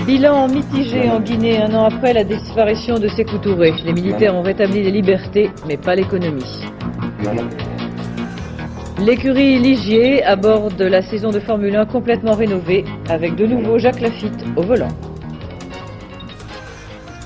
Bilan 0.06 0.48
mitigé 0.48 1.10
en 1.10 1.20
Guinée 1.20 1.62
un 1.62 1.74
an 1.76 1.84
après 1.84 2.14
la 2.14 2.24
disparition 2.24 2.98
de 2.98 3.10
Sékou 3.10 3.40
Touré. 3.40 3.74
Les 3.84 3.92
militaires 3.92 4.34
ont 4.36 4.42
rétabli 4.42 4.84
les 4.84 4.92
libertés, 4.92 5.50
mais 5.68 5.76
pas 5.76 5.96
l'économie. 5.96 6.64
L'écurie 9.00 9.60
Ligier 9.60 10.24
aborde 10.24 10.82
la 10.82 11.04
saison 11.04 11.30
de 11.30 11.40
Formule 11.40 11.76
1 11.76 11.86
complètement 11.86 12.34
rénovée, 12.34 12.84
avec 13.08 13.36
de 13.36 13.46
nouveau 13.46 13.78
Jacques 13.78 14.02
Lafitte 14.02 14.44
au 14.56 14.64
volant. 14.64 14.88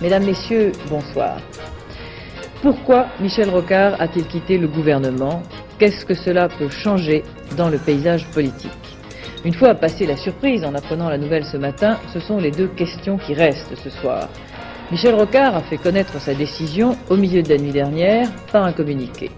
Mesdames, 0.02 0.26
Messieurs, 0.26 0.74
bonsoir. 0.90 1.38
Pourquoi 2.62 3.08
Michel 3.22 3.50
Rocard 3.50 3.96
a-t-il 4.02 4.28
quitté 4.28 4.58
le 4.58 4.68
gouvernement? 4.68 5.44
Qu'est-ce 5.80 6.06
que 6.06 6.14
cela 6.14 6.50
peut 6.50 6.68
changer 6.68 7.24
dans 7.56 7.70
le 7.70 7.78
paysage 7.78 8.28
politique? 8.32 8.72
Une 9.46 9.54
fois 9.54 9.74
passée 9.74 10.06
la 10.06 10.18
surprise 10.18 10.66
en 10.66 10.76
apprenant 10.76 11.08
la 11.08 11.18
nouvelle 11.18 11.46
ce 11.46 11.56
matin, 11.56 12.00
ce 12.14 12.20
sont 12.20 12.38
les 12.38 12.52
deux 12.52 12.68
questions 12.68 13.18
qui 13.18 13.34
restent 13.34 13.76
ce 13.82 13.90
soir. 13.90 14.28
Michel 14.92 15.16
Rocard 15.16 15.56
a 15.56 15.62
fait 15.62 15.78
connaître 15.78 16.20
sa 16.20 16.34
décision 16.34 16.98
au 17.10 17.16
milieu 17.16 17.42
de 17.42 17.48
la 17.48 17.58
nuit 17.58 17.72
dernière 17.72 18.28
par 18.52 18.66
un 18.66 18.74
communiqué. 18.74 19.32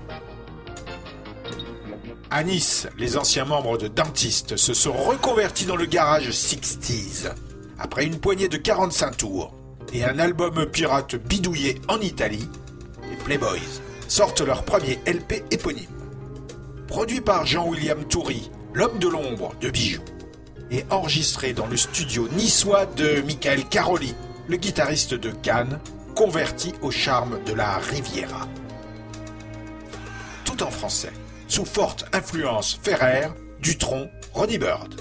À 2.35 2.43
Nice, 2.43 2.87
les 2.97 3.15
anciens 3.15 3.45
membres 3.45 3.77
de 3.77 3.87
Dentiste 3.87 4.57
se 4.57 4.73
sont 4.73 4.91
reconvertis 4.91 5.67
dans 5.67 5.75
le 5.75 5.85
garage 5.85 6.31
60s. 6.31 7.31
Après 7.77 8.05
une 8.05 8.19
poignée 8.19 8.47
de 8.47 8.57
45 8.57 9.17
tours 9.17 9.53
et 9.93 10.03
un 10.03 10.17
album 10.17 10.65
pirate 10.65 11.15
bidouillé 11.15 11.79
en 11.89 11.99
Italie, 11.99 12.49
les 13.07 13.17
Playboys 13.17 13.81
sortent 14.07 14.41
leur 14.41 14.65
premier 14.65 14.97
LP 15.05 15.43
éponyme. 15.51 15.85
Produit 16.87 17.21
par 17.21 17.45
Jean-William 17.45 18.03
Toury, 18.05 18.49
l'homme 18.73 18.97
de 18.97 19.09
l'ombre 19.09 19.53
de 19.61 19.69
Bijoux, 19.69 20.01
et 20.71 20.85
enregistré 20.89 21.53
dans 21.53 21.67
le 21.67 21.77
studio 21.77 22.27
niçois 22.29 22.87
de 22.87 23.21
Michael 23.21 23.65
Caroli, 23.65 24.15
le 24.47 24.57
guitariste 24.57 25.13
de 25.13 25.29
Cannes, 25.29 25.79
converti 26.15 26.73
au 26.81 26.89
charme 26.89 27.43
de 27.43 27.53
la 27.53 27.77
Riviera. 27.77 28.47
Tout 30.45 30.63
en 30.63 30.71
français, 30.71 31.13
sous 31.53 31.65
forte 31.65 32.05
influence 32.15 32.79
Ferrer, 32.81 33.27
Dutronc, 33.61 34.09
Ronnie 34.33 34.57
Bird. 34.57 34.95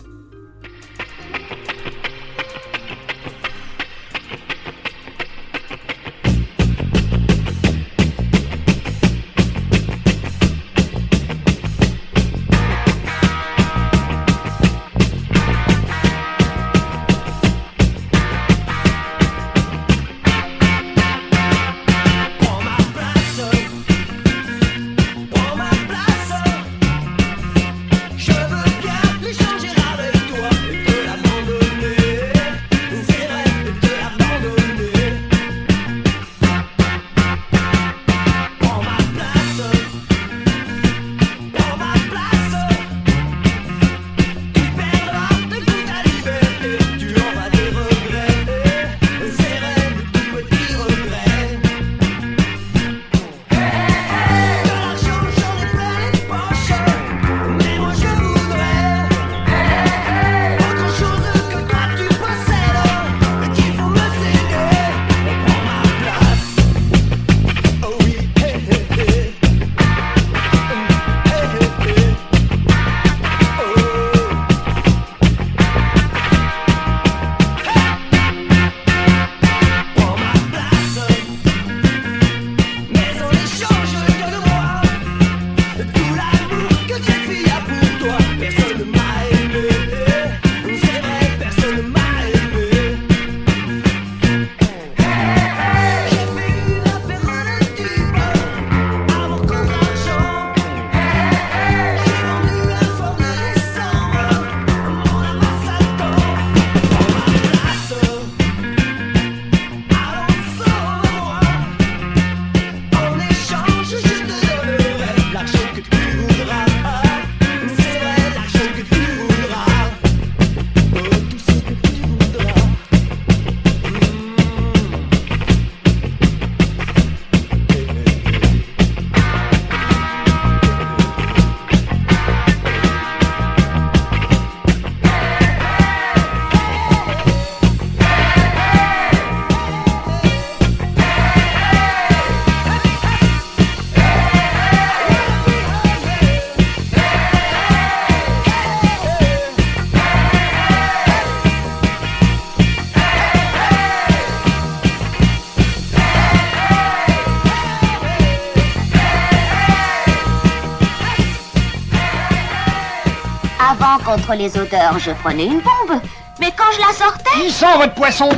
Contre 164.16 164.34
les 164.34 164.56
odeurs, 164.58 164.98
je 164.98 165.10
prenais 165.22 165.46
une 165.46 165.60
bombe. 165.60 165.98
Mais 166.38 166.52
quand 166.56 166.70
je 166.74 166.80
la 166.80 166.92
sortais... 166.92 167.44
Il 167.44 167.50
sent 167.50 167.76
votre 167.78 167.94
poisson? 167.94 168.28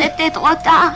C'était 0.00 0.30
trop 0.30 0.54
tard. 0.62 0.92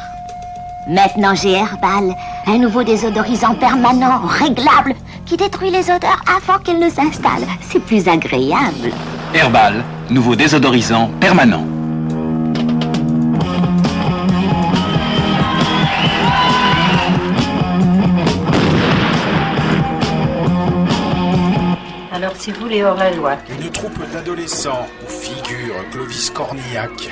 Maintenant, 0.89 1.35
j'ai 1.35 1.53
Herbal, 1.53 2.15
un 2.47 2.59
nouveau 2.59 2.85
désodorisant 2.85 3.55
permanent, 3.55 4.21
réglable, 4.25 4.95
qui 5.27 5.37
détruit 5.37 5.71
les 5.71 5.91
odeurs 5.91 6.23
avant 6.27 6.59
qu'elles 6.61 6.79
ne 6.79 6.89
s'installent. 6.89 7.49
C'est 7.61 7.81
plus 7.81 8.07
agréable. 8.09 8.93
Herbal, 9.35 9.85
nouveau 10.11 10.37
désodorisant 10.37 11.11
permanent. 11.21 11.65
C'est 22.49 22.55
vous 22.55 22.67
les 22.67 22.83
hors-la-loi. 22.83 23.37
Une 23.51 23.71
troupe 23.71 24.01
d'adolescents 24.11 24.87
où 25.05 25.11
figurent 25.11 25.87
Clovis 25.93 26.31
Cornillac, 26.31 27.11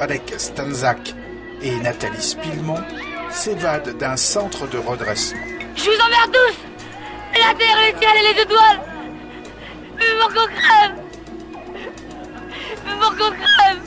Alec 0.00 0.34
Stanzak 0.36 1.14
et 1.62 1.76
Nathalie 1.76 2.20
Spillemont 2.20 2.82
s'évadent 3.30 3.96
d'un 3.98 4.16
centre 4.16 4.66
de 4.68 4.78
redressement. 4.78 5.38
Je 5.76 5.84
vous 5.84 5.90
emmerde 5.90 6.32
tous 6.32 6.56
La 7.38 7.54
terre, 7.54 7.76
le 7.86 8.00
ciel 8.00 8.16
et 8.18 8.34
les 8.34 8.42
étoiles 8.42 8.80
Mais 9.96 10.12
pour 10.20 10.34
qu'on 10.34 10.48
crève 10.48 10.94
Mais 12.84 12.94
pour 12.98 13.10
qu'on 13.10 13.30
crève 13.30 13.78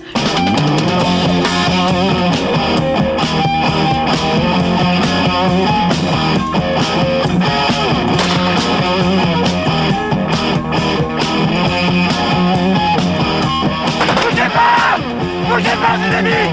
Bougez 15.58 15.76
pas, 15.82 15.98
mes 15.98 16.16
amis. 16.16 16.52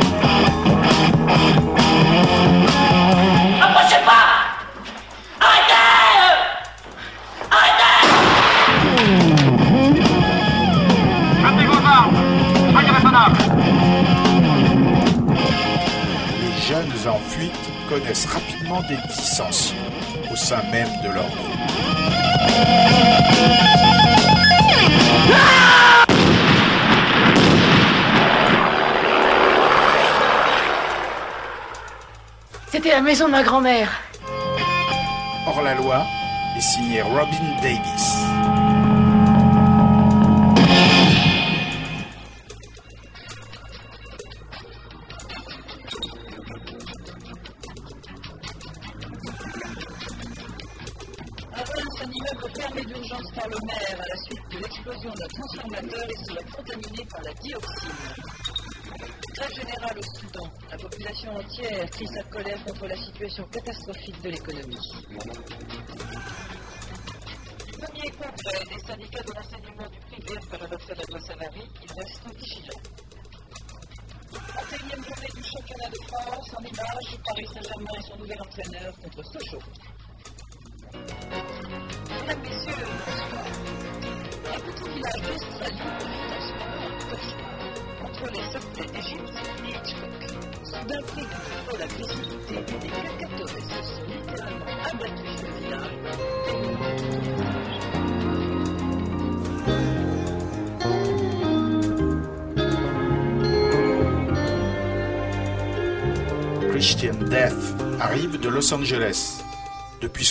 Approchez 3.60 4.02
pas. 4.06 4.26
Arrêtez. 5.42 6.32
Arrêtez. 7.50 7.96
Rappelez 11.44 11.66
vos 11.66 11.86
armes. 11.86 12.16
Soyez 12.72 12.92
raisonnables. 12.92 13.40
Les 16.40 16.54
jeunes 16.66 16.96
en 17.06 17.20
fuite 17.28 17.64
connaissent 17.90 18.24
rapidement 18.32 18.80
des 18.88 18.96
dissensions 19.06 19.76
au 20.32 20.36
sein 20.36 20.62
même 20.72 20.88
de 21.02 21.08
leur 21.10 21.26
groupe. 21.26 21.64
C'était 32.84 32.96
la 32.96 33.00
maison 33.00 33.28
de 33.28 33.30
ma 33.30 33.42
grand-mère. 33.42 33.88
Hors 35.46 35.62
la 35.62 35.74
loi 35.74 36.04
est 36.54 36.60
signé 36.60 37.00
Robin 37.00 37.56
Davis. 37.62 38.26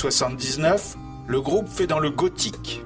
79, 0.03 0.97
le 1.27 1.39
groupe 1.39 1.69
fait 1.69 1.87
dans 1.87 1.99
le 1.99 2.09
gothique. 2.09 2.83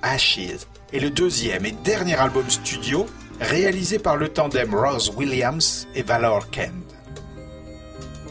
Ashes 0.00 0.64
est 0.92 1.00
le 1.00 1.10
deuxième 1.10 1.66
et 1.66 1.72
dernier 1.72 2.14
album 2.14 2.48
studio 2.48 3.06
réalisé 3.40 3.98
par 3.98 4.16
le 4.16 4.28
tandem 4.28 4.72
Rose 4.72 5.12
Williams 5.16 5.88
et 5.96 6.04
Valor 6.04 6.48
Kend. 6.52 6.84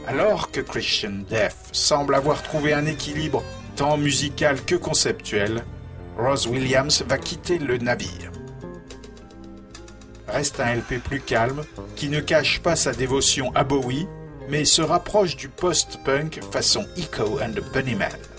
Alors 0.08 0.50
que 0.50 0.62
Christian 0.62 1.26
Death 1.30 1.58
semble 1.74 2.16
avoir 2.16 2.42
trouvé 2.42 2.72
un 2.72 2.86
équilibre 2.86 3.44
tant 3.76 3.98
musical 3.98 4.64
que 4.64 4.76
conceptuel, 4.76 5.66
Rose 6.18 6.48
Williams 6.48 7.04
va 7.06 7.18
quitter 7.18 7.60
le 7.60 7.80
navire. 7.80 8.32
Reste 10.30 10.62
un 10.62 10.76
LP 10.76 11.04
plus 11.04 11.20
calme 11.20 11.64
qui 11.98 12.08
ne 12.08 12.22
cache 12.22 12.62
pas 12.62 12.78
sa 12.78 12.94
dévotion 12.94 13.52
à 13.56 13.66
Bowie 13.66 14.08
mais 14.50 14.66
se 14.66 14.82
rapproche 14.82 15.36
du 15.36 15.48
post-punk 15.48 16.40
façon 16.52 16.86
Echo 16.98 17.40
and 17.40 17.54
the 17.54 17.74
Bunnymen. 17.74 18.39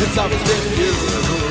It's 0.00 0.16
always 0.16 0.42
been 0.44 0.78
you. 0.78 1.47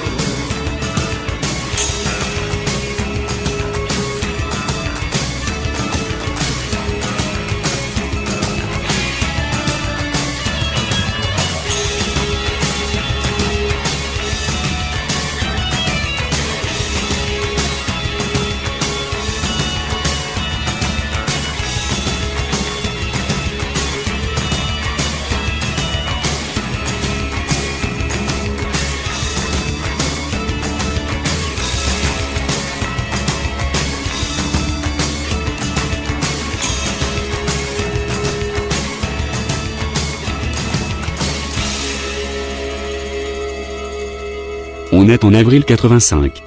En 45.10 45.34
avril 45.34 45.63
85. 45.63 46.43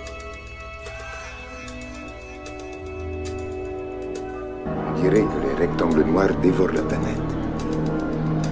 On 4.76 5.00
dirait 5.00 5.22
que 5.22 5.48
les 5.48 5.54
rectangles 5.66 6.04
noirs 6.04 6.34
dévorent 6.42 6.72
la 6.74 6.82
planète. 6.82 7.16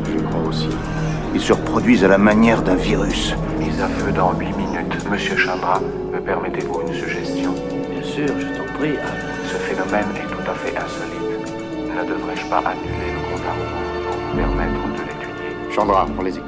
Je 0.06 0.18
crois 0.24 0.48
aussi. 0.48 0.70
Ils 1.34 1.40
se 1.42 1.52
reproduisent 1.52 2.04
à 2.04 2.08
la 2.08 2.16
manière 2.16 2.62
d'un 2.62 2.76
virus. 2.76 3.34
Ils 3.60 3.82
à 3.82 3.88
feu 3.88 4.10
dans 4.10 4.32
8 4.32 4.46
minutes. 4.56 5.10
Monsieur 5.10 5.36
Chandra, 5.36 5.78
me 6.10 6.18
permettez-vous 6.20 6.80
une 6.88 6.94
suggestion? 6.94 7.52
Bien 7.92 8.02
sûr, 8.02 8.28
je 8.28 8.46
t'en 8.56 8.78
prie. 8.78 8.96
Ce 9.44 9.56
phénomène 9.56 10.08
est 10.16 10.26
tout 10.26 10.50
à 10.50 10.54
fait 10.54 10.74
insolite. 10.74 11.52
Ne 11.84 12.08
devrais-je 12.08 12.46
pas 12.46 12.62
annuler 12.64 13.12
le 13.14 13.20
compte 13.30 13.44
à 13.44 13.52
pour 14.08 14.16
vous 14.16 14.36
permettre 14.36 14.82
de 14.96 15.02
l'étudier? 15.02 15.74
Chandra, 15.74 16.06
pour 16.06 16.24
les 16.24 16.30
équipes. 16.30 16.47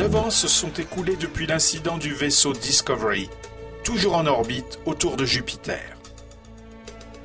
9 0.00 0.16
ans 0.16 0.30
se 0.30 0.48
sont 0.48 0.72
écoulés 0.78 1.16
depuis 1.16 1.46
l'incident 1.46 1.98
du 1.98 2.14
vaisseau 2.14 2.54
Discovery, 2.54 3.28
toujours 3.84 4.16
en 4.16 4.24
orbite 4.24 4.78
autour 4.86 5.18
de 5.18 5.26
Jupiter. 5.26 5.98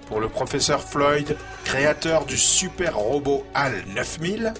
Pour 0.07 0.19
le 0.19 0.27
professeur 0.27 0.83
Floyd, 0.83 1.37
créateur 1.63 2.25
du 2.25 2.35
super 2.35 2.97
robot 2.97 3.45
HAL 3.53 3.85
9000, 3.95 4.53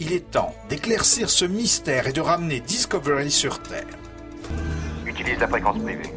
il 0.00 0.12
est 0.12 0.30
temps 0.32 0.54
d'éclaircir 0.68 1.30
ce 1.30 1.46
mystère 1.46 2.06
et 2.06 2.12
de 2.12 2.20
ramener 2.20 2.60
Discovery 2.60 3.30
sur 3.30 3.62
Terre. 3.62 3.86
Utilise 5.06 5.38
la 5.38 5.48
fréquence 5.48 5.78
privée. 5.78 6.12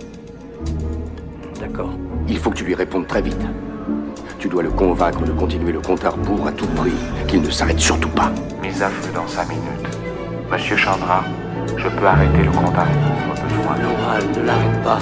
D'accord. 1.58 1.94
Il 2.28 2.38
faut 2.38 2.50
que 2.50 2.58
tu 2.58 2.66
lui 2.66 2.76
répondes 2.76 3.08
très 3.08 3.22
vite. 3.22 3.46
Tu 4.40 4.50
dois 4.50 4.64
le 4.64 4.72
convaincre 4.72 5.24
de 5.24 5.32
continuer 5.32 5.72
le 5.72 5.80
compte 5.80 6.04
à 6.04 6.10
rebours 6.10 6.48
à 6.48 6.52
tout 6.52 6.68
prix, 6.68 6.92
qu'il 7.30 7.42
ne 7.42 7.50
s'arrête 7.50 7.80
surtout 7.80 8.10
pas. 8.10 8.34
Mise 8.62 8.84
à 8.84 8.90
feu 8.90 9.14
dans 9.14 9.26
5 9.26 9.48
minutes. 9.48 9.99
Monsieur 10.52 10.78
Chandra, 10.78 11.24
je 11.78 11.88
peux 11.88 12.08
arrêter 12.08 12.44
le 12.44 12.52
compte 12.52 12.76
à 12.76 12.84
rebours 12.84 13.36
besoin. 13.36 13.76
Non, 13.78 14.10
Al, 14.10 14.26
ne 14.32 14.48
l'arrête 14.48 14.84
pas. 14.84 14.98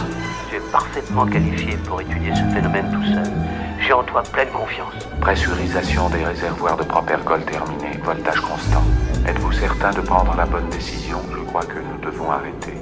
Tu 0.49 0.57
es 0.57 0.59
parfaitement 0.71 1.25
qualifié 1.25 1.77
pour 1.77 2.01
étudier 2.01 2.33
ce 2.35 2.53
phénomène 2.53 2.91
tout 2.91 3.03
seul. 3.05 3.31
J'ai 3.79 3.93
en 3.93 4.03
toi 4.03 4.23
pleine 4.23 4.49
confiance. 4.49 4.93
Pressurisation 5.21 6.09
des 6.09 6.25
réservoirs 6.25 6.75
de 6.75 6.83
propergol 6.83 7.45
terminée, 7.45 7.97
voltage 8.03 8.41
constant. 8.41 8.83
Êtes-vous 9.25 9.53
certain 9.53 9.91
de 9.91 10.01
prendre 10.01 10.35
la 10.35 10.45
bonne 10.45 10.67
décision? 10.69 11.19
Je 11.31 11.41
crois 11.43 11.63
que 11.63 11.79
nous 11.79 11.97
devons 12.03 12.29
arrêter. 12.29 12.73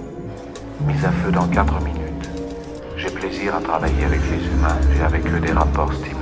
Mise 0.88 1.06
à 1.06 1.12
feu 1.12 1.32
dans 1.32 1.48
4 1.48 1.82
minutes. 1.82 2.30
J'ai 2.98 3.12
plaisir 3.12 3.56
à 3.56 3.62
travailler 3.62 4.06
avec 4.06 4.22
les 4.32 4.44
humains. 4.44 4.80
J'ai 4.96 5.04
avec 5.04 5.26
eux 5.28 5.40
des 5.40 5.52
rapports 5.52 5.94
stimulants. 5.94 6.15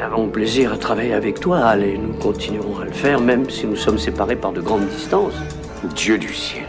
Nous 0.00 0.06
avons 0.06 0.28
plaisir 0.28 0.72
à 0.72 0.78
travailler 0.78 1.12
avec 1.12 1.40
toi, 1.40 1.58
Al, 1.58 1.84
et 1.84 1.98
nous 1.98 2.14
continuerons 2.14 2.78
à 2.78 2.86
le 2.86 2.90
faire, 2.90 3.20
même 3.20 3.50
si 3.50 3.66
nous 3.66 3.76
sommes 3.76 3.98
séparés 3.98 4.34
par 4.34 4.50
de 4.50 4.62
grandes 4.62 4.88
distances. 4.88 5.34
Dieu 5.94 6.16
du 6.16 6.32
ciel. 6.32 6.64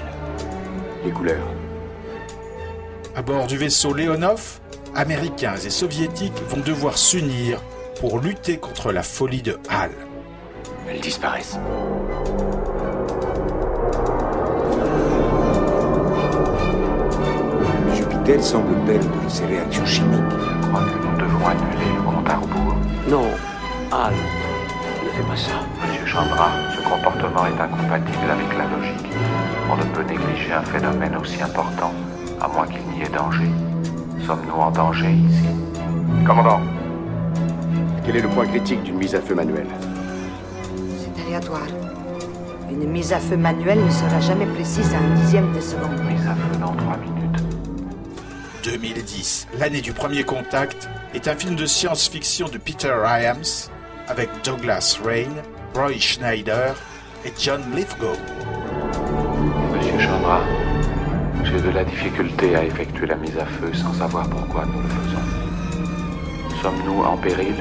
Les 1.06 1.12
couleurs. 1.12 1.48
À 3.16 3.22
bord 3.22 3.48
du 3.48 3.56
vaisseau 3.56 3.94
Leonov, 3.94 4.60
Américains 4.96 5.56
et 5.56 5.70
Soviétiques 5.70 6.42
vont 6.50 6.60
devoir 6.60 6.98
s'unir 6.98 7.62
pour 8.02 8.20
lutter 8.20 8.58
contre 8.58 8.92
la 8.92 9.02
folie 9.02 9.42
de 9.42 9.58
Hal. 9.70 9.92
Elles 10.90 11.00
disparaissent. 11.00 11.58
Jupiter 17.96 18.44
semble 18.44 18.76
perdre 18.86 19.30
ses 19.30 19.46
réactions 19.46 19.86
chimiques. 19.86 20.51
Crois 20.72 20.86
que 20.86 21.06
nous 21.06 21.18
devons 21.18 21.46
annuler 21.48 21.92
le 21.98 22.02
compte 22.02 22.30
à 22.30 22.36
rebours. 22.38 22.76
Non, 23.10 23.26
Al, 23.92 24.14
ne 25.04 25.10
fais 25.10 25.24
pas 25.24 25.36
ça. 25.36 25.52
Monsieur 25.86 26.06
Chandra, 26.06 26.48
ce 26.74 26.82
comportement 26.82 27.46
est 27.46 27.62
incompatible 27.62 28.32
avec 28.32 28.58
la 28.58 28.64
logique. 28.78 29.12
On 29.70 29.76
ne 29.76 29.84
peut 29.84 30.04
négliger 30.04 30.54
un 30.54 30.62
phénomène 30.62 31.18
aussi 31.18 31.42
important, 31.44 31.92
à 32.40 32.48
moins 32.48 32.68
qu'il 32.68 32.84
n'y 32.94 33.02
ait 33.04 33.10
danger. 33.10 33.52
Sommes-nous 34.26 34.62
en 34.62 34.72
danger 34.72 35.12
ici? 35.12 35.50
Commandant, 36.26 36.62
quel 38.06 38.16
est 38.16 38.22
le 38.22 38.30
point 38.30 38.46
critique 38.46 38.82
d'une 38.84 38.96
mise 38.96 39.14
à 39.14 39.20
feu 39.20 39.36
manuelle? 39.36 39.68
C'est 40.98 41.22
aléatoire. 41.22 41.68
Une 42.70 42.90
mise 42.90 43.12
à 43.12 43.20
feu 43.20 43.36
manuelle 43.36 43.84
ne 43.84 43.90
sera 43.90 44.22
jamais 44.22 44.46
précise 44.46 44.94
à 44.94 45.00
un 45.00 45.16
dixième 45.16 45.52
de 45.52 45.60
seconde. 45.60 46.00
Mise 46.10 46.26
à 46.26 46.34
feu 46.34 46.58
dans 46.62 46.74
3 46.74 46.96
minutes. 46.96 47.21
2010, 48.64 49.48
l'année 49.60 49.82
du 49.82 49.94
premier 49.94 50.24
contact, 50.24 50.90
est 51.14 51.28
un 51.28 51.36
film 51.36 51.56
de 51.56 51.66
science-fiction 51.66 52.48
de 52.50 52.58
Peter 52.58 52.94
Hyams 53.06 53.70
avec 54.08 54.30
Douglas 54.44 55.00
Rain, 55.04 55.32
Roy 55.74 56.00
Schneider 56.00 56.76
et 57.26 57.34
John 57.40 57.62
Lithgow. 57.76 58.16
Monsieur 59.74 60.00
Chandra, 60.00 60.42
j'ai 61.44 61.62
de 61.62 61.70
la 61.70 61.84
difficulté 61.84 62.56
à 62.56 62.64
effectuer 62.66 63.08
la 63.08 63.16
mise 63.16 63.38
à 63.38 63.46
feu 63.46 63.74
sans 63.74 63.94
savoir 63.94 64.30
pourquoi 64.30 64.66
nous 64.66 64.82
le 64.82 64.90
faisons. 64.90 66.62
Sommes-nous 66.62 67.04
en 67.04 67.18
péril? 67.18 67.56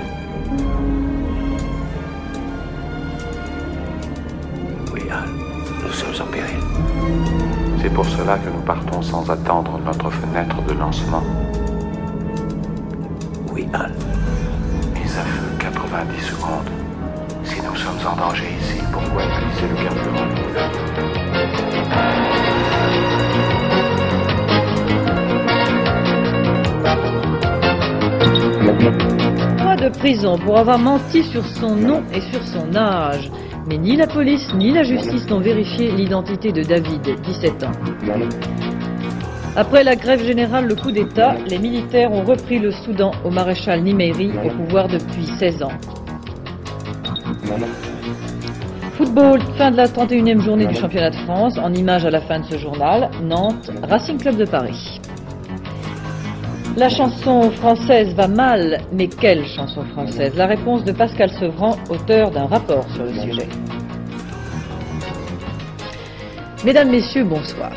C'est 7.82 7.88
pour 7.94 8.04
cela 8.04 8.36
que 8.36 8.50
nous 8.50 8.60
partons 8.60 9.00
sans 9.00 9.30
attendre 9.30 9.80
notre 9.82 10.10
fenêtre 10.10 10.60
de 10.68 10.74
lancement. 10.74 11.22
Oui, 13.50 13.66
Al. 13.72 13.90
Mise 14.94 15.16
à 15.16 15.22
feu 15.22 15.46
90 15.58 16.20
secondes. 16.20 16.68
Si 17.42 17.56
nous 17.62 17.74
sommes 17.74 18.06
en 18.06 18.16
danger 18.16 18.48
ici, 18.60 18.82
pourquoi 18.92 19.22
utiliser 19.24 19.68
le 19.68 19.76
carburant? 19.82 20.28
Trois 29.56 29.76
de 29.76 29.88
prison 29.88 30.38
pour 30.38 30.58
avoir 30.58 30.78
menti 30.78 31.22
sur 31.24 31.46
son 31.46 31.76
nom 31.76 32.02
et 32.12 32.20
sur 32.20 32.42
son 32.42 32.76
âge. 32.76 33.30
Mais 33.70 33.78
ni 33.78 33.94
la 33.94 34.08
police 34.08 34.52
ni 34.52 34.72
la 34.72 34.82
justice 34.82 35.28
n'ont 35.30 35.38
vérifié 35.38 35.92
l'identité 35.92 36.50
de 36.50 36.64
David, 36.64 37.02
17 37.22 37.62
ans. 37.62 37.70
Après 39.54 39.84
la 39.84 39.94
grève 39.94 40.24
générale, 40.24 40.66
le 40.66 40.74
coup 40.74 40.90
d'État, 40.90 41.36
les 41.46 41.60
militaires 41.60 42.10
ont 42.10 42.24
repris 42.24 42.58
le 42.58 42.72
Soudan 42.72 43.12
au 43.24 43.30
maréchal 43.30 43.84
Nimeiri, 43.84 44.32
au 44.44 44.50
pouvoir 44.50 44.88
depuis 44.88 45.24
16 45.38 45.62
ans. 45.62 45.72
Football, 48.94 49.40
fin 49.56 49.70
de 49.70 49.76
la 49.76 49.86
31e 49.86 50.40
journée 50.40 50.66
du 50.66 50.74
championnat 50.74 51.10
de 51.10 51.16
France, 51.16 51.56
en 51.56 51.72
image 51.72 52.04
à 52.04 52.10
la 52.10 52.22
fin 52.22 52.40
de 52.40 52.46
ce 52.46 52.58
journal, 52.58 53.08
Nantes, 53.22 53.70
Racing 53.88 54.18
Club 54.18 54.34
de 54.34 54.46
Paris. 54.46 54.99
La 56.76 56.88
chanson 56.88 57.50
française 57.50 58.14
va 58.14 58.28
mal, 58.28 58.80
mais 58.92 59.08
quelle 59.08 59.44
chanson 59.44 59.84
française? 59.92 60.34
La 60.36 60.46
réponse 60.46 60.84
de 60.84 60.92
Pascal 60.92 61.30
Sevran, 61.30 61.76
auteur 61.90 62.30
d'un 62.30 62.46
rapport 62.46 62.88
sur 62.94 63.04
le 63.04 63.12
sujet. 63.12 63.48
Mesdames, 66.64 66.90
Messieurs, 66.90 67.24
bonsoir. 67.24 67.72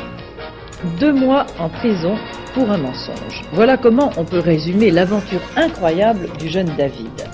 Deux 1.00 1.12
mois 1.12 1.44
en 1.58 1.68
prison 1.68 2.14
pour 2.54 2.70
un 2.70 2.78
mensonge. 2.78 3.42
Voilà 3.52 3.76
comment 3.76 4.10
on 4.16 4.24
peut 4.24 4.38
résumer 4.38 4.90
l'aventure 4.92 5.40
incroyable 5.56 6.28
du 6.38 6.48
jeune 6.48 6.70
David. 6.78 7.28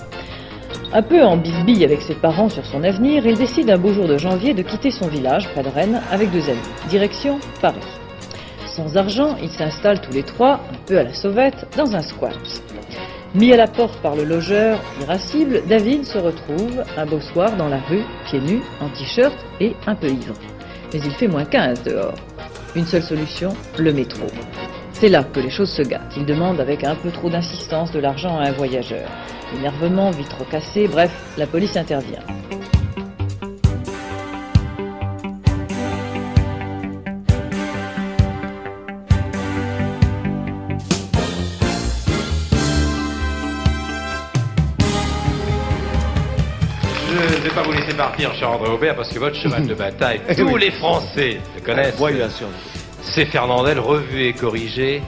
Un 0.93 1.03
peu 1.03 1.21
en 1.23 1.37
bisbille 1.37 1.85
avec 1.85 2.01
ses 2.01 2.15
parents 2.15 2.49
sur 2.49 2.65
son 2.65 2.83
avenir, 2.83 3.25
il 3.25 3.37
décide 3.37 3.69
un 3.69 3.77
beau 3.77 3.93
jour 3.93 4.07
de 4.07 4.17
janvier 4.17 4.53
de 4.53 4.63
quitter 4.63 4.89
son 4.89 5.07
village 5.07 5.47
près 5.49 5.63
de 5.63 5.69
Rennes 5.69 6.01
avec 6.11 6.31
deux 6.31 6.49
amis. 6.49 6.59
Direction 6.89 7.39
Paris. 7.61 8.00
Sans 8.75 8.95
argent, 8.95 9.35
ils 9.41 9.49
s'installent 9.49 9.99
tous 9.99 10.13
les 10.13 10.23
trois, 10.23 10.53
un 10.53 10.77
peu 10.85 10.97
à 10.97 11.03
la 11.03 11.13
sauvette, 11.13 11.67
dans 11.75 11.93
un 11.93 12.01
squat. 12.01 12.37
Mis 13.35 13.51
à 13.51 13.57
la 13.57 13.67
porte 13.67 14.01
par 14.01 14.15
le 14.15 14.23
logeur 14.23 14.79
irascible, 15.01 15.61
David 15.67 16.05
se 16.05 16.17
retrouve 16.17 16.83
un 16.95 17.05
beau 17.05 17.19
soir 17.19 17.57
dans 17.57 17.67
la 17.67 17.79
rue, 17.79 18.03
pieds 18.25 18.39
nus, 18.39 18.61
en 18.79 18.87
t-shirt 18.89 19.35
et 19.59 19.75
un 19.87 19.95
peu 19.95 20.07
ivre. 20.07 20.35
Mais 20.93 20.99
il 20.99 21.11
fait 21.11 21.27
moins 21.27 21.43
15 21.43 21.83
dehors. 21.83 22.15
Une 22.75 22.85
seule 22.85 23.03
solution, 23.03 23.53
le 23.77 23.91
métro. 23.91 24.25
C'est 24.93 25.09
là 25.09 25.25
que 25.25 25.41
les 25.41 25.49
choses 25.49 25.71
se 25.71 25.81
gâtent. 25.81 26.13
Il 26.15 26.25
demande 26.25 26.61
avec 26.61 26.85
un 26.85 26.95
peu 26.95 27.11
trop 27.11 27.29
d'insistance 27.29 27.91
de 27.91 27.99
l'argent 27.99 28.37
à 28.37 28.47
un 28.47 28.51
voyageur. 28.53 29.09
Énervement, 29.57 30.11
vitre 30.11 30.47
cassée, 30.49 30.87
bref, 30.87 31.11
la 31.37 31.45
police 31.45 31.75
intervient. 31.75 32.23
Laisser 47.81 47.97
partir, 47.97 48.33
cher 48.35 48.51
André 48.51 48.69
Aubert, 48.69 48.95
parce 48.95 49.09
que 49.09 49.19
votre 49.19 49.35
cheval 49.35 49.65
de 49.65 49.73
bataille, 49.73 50.21
Eh 50.29 50.35
tous 50.35 50.43
oui. 50.43 50.61
les 50.61 50.71
Français 50.71 51.39
le 51.55 51.61
connaissent. 51.61 51.95
Oui, 51.99 52.13
bien 52.13 52.29
sûr. 52.29 52.47
C'est 53.01 53.25
Fernandel 53.25 53.79
revu 53.79 54.23
et 54.27 54.33
corrigé 54.33 55.01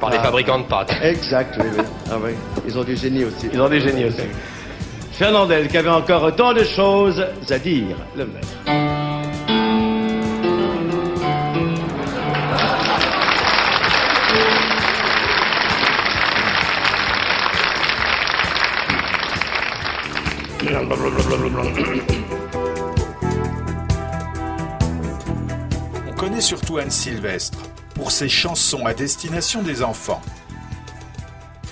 par 0.00 0.10
les 0.10 0.18
Ah. 0.18 0.22
fabricants 0.24 0.58
de 0.60 0.64
pâtes. 0.64 0.94
Exact, 1.02 1.54
oui, 1.58 1.66
oui. 1.76 1.84
Ah 2.10 2.14
oui. 2.22 2.30
Ils 2.66 2.78
ont 2.78 2.84
du 2.84 2.96
génie 2.96 3.24
aussi. 3.24 3.48
Ils 3.52 3.60
ont 3.60 3.68
des 3.68 3.80
génies 3.80 4.04
aussi. 4.04 4.22
Fernandel, 5.12 5.66
qui 5.68 5.76
avait 5.78 5.88
encore 5.88 6.34
tant 6.36 6.52
de 6.52 6.62
choses 6.62 7.24
à 7.50 7.58
dire. 7.58 7.96
Le 8.16 8.26
maire. 8.26 9.05
Sylvestre 26.88 27.58
pour 27.94 28.10
ses 28.10 28.28
chansons 28.28 28.86
à 28.86 28.94
destination 28.94 29.62
des 29.62 29.82
enfants. 29.82 30.20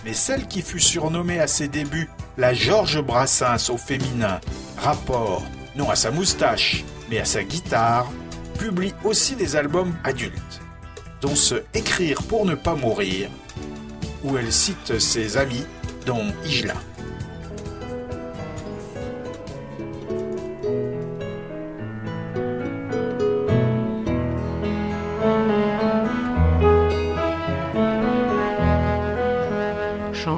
Mais 0.04 0.12
celle 0.12 0.46
qui 0.46 0.62
fut 0.62 0.80
surnommée 0.80 1.40
à 1.40 1.46
ses 1.46 1.68
débuts 1.68 2.08
la 2.38 2.54
Georges 2.54 3.02
Brassens 3.02 3.70
au 3.70 3.76
féminin, 3.76 4.40
rapport 4.76 5.42
non 5.76 5.90
à 5.90 5.96
sa 5.96 6.10
moustache, 6.10 6.84
mais 7.10 7.18
à 7.18 7.24
sa 7.24 7.42
guitare, 7.42 8.06
publie 8.58 8.94
aussi 9.02 9.34
des 9.34 9.56
albums 9.56 9.94
adultes, 10.04 10.60
dont 11.20 11.34
ce 11.34 11.56
Écrire 11.74 12.22
pour 12.22 12.46
ne 12.46 12.54
pas 12.54 12.74
mourir, 12.74 13.28
où 14.22 14.38
elle 14.38 14.52
cite 14.52 14.98
ses 15.00 15.36
amis, 15.36 15.66
dont 16.06 16.24
Igelin. 16.44 16.80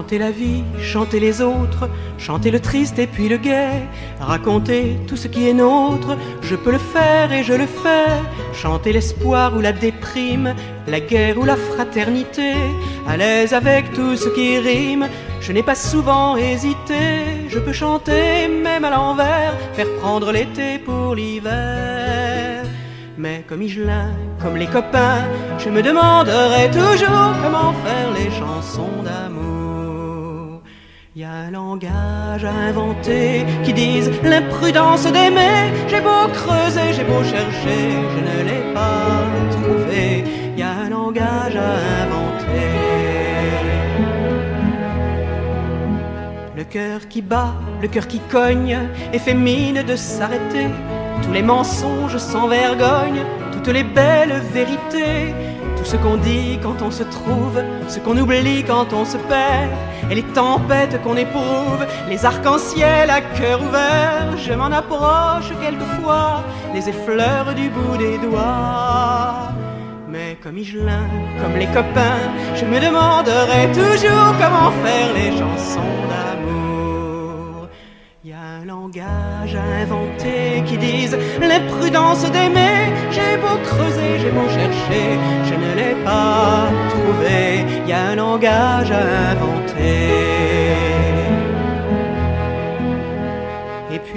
Chanter 0.06 0.18
la 0.18 0.30
vie, 0.30 0.62
chanter 0.80 1.18
les 1.18 1.42
autres, 1.42 1.90
chanter 2.16 2.52
le 2.52 2.60
triste 2.60 2.96
et 3.00 3.08
puis 3.08 3.28
le 3.28 3.38
gai, 3.38 3.82
raconter 4.20 5.00
tout 5.08 5.16
ce 5.16 5.26
qui 5.26 5.48
est 5.48 5.52
nôtre, 5.52 6.16
je 6.42 6.54
peux 6.54 6.70
le 6.70 6.78
faire 6.78 7.32
et 7.32 7.42
je 7.42 7.54
le 7.54 7.66
fais. 7.66 8.12
Chanter 8.54 8.92
l'espoir 8.92 9.56
ou 9.56 9.60
la 9.60 9.72
déprime, 9.72 10.54
la 10.86 11.00
guerre 11.00 11.38
ou 11.38 11.44
la 11.44 11.56
fraternité, 11.56 12.52
à 13.08 13.16
l'aise 13.16 13.52
avec 13.52 13.92
tout 13.94 14.14
ce 14.14 14.28
qui 14.28 14.60
rime, 14.60 15.08
je 15.40 15.50
n'ai 15.50 15.64
pas 15.64 15.74
souvent 15.74 16.36
hésité, 16.36 17.48
je 17.48 17.58
peux 17.58 17.72
chanter 17.72 18.46
même 18.46 18.84
à 18.84 18.90
l'envers, 18.90 19.54
faire 19.72 19.92
prendre 19.96 20.30
l'été 20.30 20.78
pour 20.78 21.16
l'hiver. 21.16 22.62
Mais 23.18 23.44
comme 23.48 23.62
Igelin, 23.62 24.12
comme 24.40 24.56
les 24.56 24.68
copains, 24.68 25.24
je 25.58 25.68
me 25.68 25.82
demanderai 25.82 26.70
toujours 26.70 27.34
comment 27.42 27.72
faire 27.84 28.12
les 28.16 28.30
chansons 28.30 29.02
d'amour. 29.02 29.55
Y 31.18 31.24
a 31.24 31.32
un 31.32 31.50
langage 31.50 32.44
à 32.44 32.50
inventer 32.50 33.46
qui 33.64 33.72
dise 33.72 34.10
l'imprudence 34.22 35.04
d'aimer. 35.04 35.72
J'ai 35.88 36.02
beau 36.02 36.28
creuser, 36.30 36.92
j'ai 36.92 37.04
beau 37.04 37.24
chercher, 37.24 37.92
je 38.12 38.20
ne 38.20 38.44
l'ai 38.46 38.74
pas 38.74 39.24
trouvé. 39.50 40.24
Y 40.58 40.62
a 40.62 40.72
un 40.72 40.90
langage 40.90 41.56
à 41.56 42.02
inventer. 42.02 42.68
Le 46.54 46.64
cœur 46.64 47.08
qui 47.08 47.22
bat, 47.22 47.54
le 47.80 47.88
cœur 47.88 48.06
qui 48.06 48.20
cogne, 48.30 48.78
et 49.14 49.18
fait 49.18 49.32
mine 49.32 49.84
de 49.84 49.96
s'arrêter. 49.96 50.66
Tous 51.22 51.32
les 51.32 51.42
mensonges 51.42 52.18
sans 52.18 52.46
vergogne, 52.46 53.22
toutes 53.52 53.68
les 53.68 53.84
belles 53.84 54.42
vérités, 54.52 55.32
ce 55.86 55.96
qu'on 55.96 56.16
dit 56.16 56.58
quand 56.62 56.82
on 56.82 56.90
se 56.90 57.04
trouve, 57.04 57.62
ce 57.86 58.00
qu'on 58.00 58.16
oublie 58.18 58.64
quand 58.64 58.92
on 58.92 59.04
se 59.04 59.16
perd, 59.16 59.70
et 60.10 60.14
les 60.16 60.28
tempêtes 60.42 61.00
qu'on 61.02 61.16
éprouve, 61.16 61.86
les 62.08 62.24
arcs-en-ciel 62.24 63.08
à 63.08 63.20
cœur 63.20 63.62
ouvert. 63.62 64.36
Je 64.36 64.52
m'en 64.52 64.72
approche 64.82 65.50
quelquefois, 65.62 66.42
les 66.74 66.88
effleure 66.88 67.54
du 67.54 67.68
bout 67.68 67.96
des 67.96 68.18
doigts. 68.18 69.52
Mais 70.08 70.36
comme 70.42 70.58
Igelin, 70.58 71.08
comme 71.40 71.56
les 71.56 71.66
copains, 71.66 72.24
je 72.56 72.64
me 72.64 72.78
demanderai 72.86 73.62
toujours 73.72 74.32
comment 74.40 74.70
faire 74.82 75.10
les 75.14 75.30
chansons 75.38 75.94
d'amour. 76.10 76.65
Langage 78.86 79.56
à 79.56 79.82
inventer 79.82 80.62
qui 80.64 80.78
dise 80.78 81.18
l'imprudence 81.40 82.22
d'aimer. 82.30 82.92
J'ai 83.10 83.36
beau 83.36 83.56
creuser, 83.64 84.20
j'ai 84.20 84.30
beau 84.30 84.48
chercher, 84.48 85.18
je 85.44 85.54
ne 85.54 85.74
l'ai 85.74 86.04
pas 86.04 86.68
trouvé. 86.90 87.64
Y 87.88 87.92
a 87.92 88.10
un 88.10 88.14
langage 88.14 88.92
à 88.92 89.32
inventer. 89.32 90.55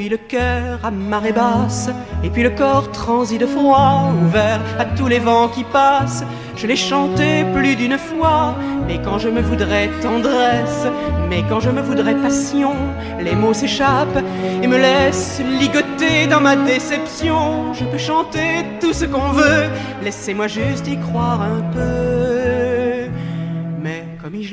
Le 0.08 0.18
cœur 0.18 0.80
à 0.84 0.92
marée 0.92 1.34
basse, 1.34 1.90
et 2.24 2.30
puis 2.30 2.44
le 2.44 2.52
corps 2.52 2.92
transi 2.92 3.38
de 3.38 3.46
froid, 3.46 4.14
ouvert 4.24 4.62
à 4.78 4.86
tous 4.86 5.08
les 5.08 5.20
vents 5.20 5.50
qui 5.50 5.64
passent. 5.66 6.24
Je 6.56 6.68
l'ai 6.68 6.76
chanté 6.76 7.44
plus 7.54 7.76
d'une 7.76 7.98
fois, 7.98 8.56
mais 8.88 9.02
quand 9.04 9.18
je 9.18 9.30
me 9.30 9.42
voudrais 9.42 9.90
tendresse, 10.02 10.88
mais 11.30 11.44
quand 11.50 11.60
je 11.60 11.70
me 11.70 11.82
voudrais 11.82 12.16
passion, 12.16 12.74
les 13.20 13.36
mots 13.36 13.54
s'échappent 13.54 14.24
et 14.62 14.68
me 14.68 14.78
laissent 14.78 15.42
ligoter 15.60 16.28
dans 16.28 16.42
ma 16.42 16.56
déception. 16.56 17.74
Je 17.74 17.86
peux 17.86 17.98
chanter 17.98 18.66
tout 18.80 18.94
ce 18.94 19.06
qu'on 19.06 19.32
veut, 19.32 19.70
laissez-moi 20.04 20.48
juste 20.48 20.88
y 20.88 20.98
croire 20.98 21.42
un 21.42 21.62
peu. 21.74 22.69
Comme 24.32 24.44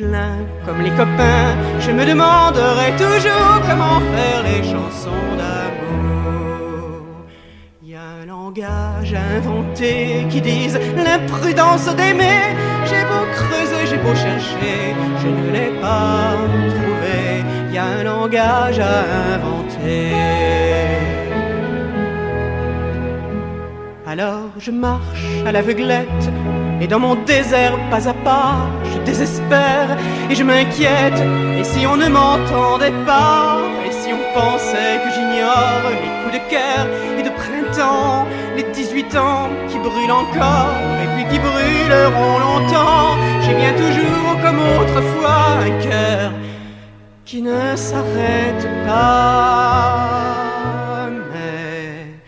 comme 0.64 0.80
les 0.80 0.90
copains, 0.90 1.54
je 1.80 1.90
me 1.90 2.06
demanderai 2.06 2.92
toujours 2.96 3.60
comment 3.68 4.00
faire 4.14 4.42
les 4.42 4.62
chansons 4.62 5.28
d'amour. 5.36 7.04
Y 7.82 7.94
a 7.94 8.00
un 8.22 8.24
langage 8.24 9.12
à 9.12 9.36
inventer 9.36 10.26
qui 10.30 10.40
dise 10.40 10.80
l'imprudence 10.96 11.94
d'aimer. 11.94 12.56
J'ai 12.86 13.04
beau 13.04 13.26
creuser, 13.34 13.86
j'ai 13.90 13.98
beau 13.98 14.14
chercher, 14.14 14.94
je 15.22 15.28
ne 15.28 15.52
l'ai 15.52 15.78
pas 15.78 16.32
trouvé. 16.70 17.44
Y 17.74 17.76
a 17.76 17.84
un 17.84 18.02
langage 18.02 18.78
à 18.78 19.34
inventer. 19.34 20.14
Alors 24.06 24.48
je 24.58 24.70
marche 24.70 25.26
à 25.44 25.52
l'aveuglette 25.52 26.30
Et 26.80 26.86
dans 26.86 26.98
mon 26.98 27.14
désert, 27.14 27.76
pas 27.90 28.06
à 28.08 28.12
pas, 28.12 28.68
je 28.92 28.98
désespère 29.00 29.96
et 30.30 30.34
je 30.34 30.44
m'inquiète. 30.44 31.20
Et 31.58 31.64
si 31.64 31.86
on 31.86 31.96
ne 31.96 32.08
m'entendait 32.08 32.92
pas, 33.06 33.58
et 33.86 33.92
si 33.92 34.12
on 34.12 34.20
pensait 34.38 35.00
que 35.02 35.10
j'ignore 35.14 35.82
les 35.90 36.10
coups 36.20 36.34
de 36.34 36.42
cœur 36.50 36.86
et 37.18 37.22
de 37.22 37.30
printemps, 37.30 38.26
les 38.56 38.64
18 38.64 39.16
ans 39.16 39.48
qui 39.68 39.78
brûlent 39.78 40.12
encore 40.12 40.76
et 41.02 41.08
puis 41.14 41.24
qui 41.30 41.38
brûleront 41.38 42.38
longtemps, 42.38 43.16
j'ai 43.42 43.54
bien 43.54 43.72
toujours 43.72 44.40
comme 44.42 44.60
autrefois 44.80 45.58
un 45.64 45.70
cœur 45.82 46.32
qui 47.24 47.40
ne 47.40 47.74
s'arrête 47.74 48.68
pas. 48.86 49.96
Mais 51.32 52.20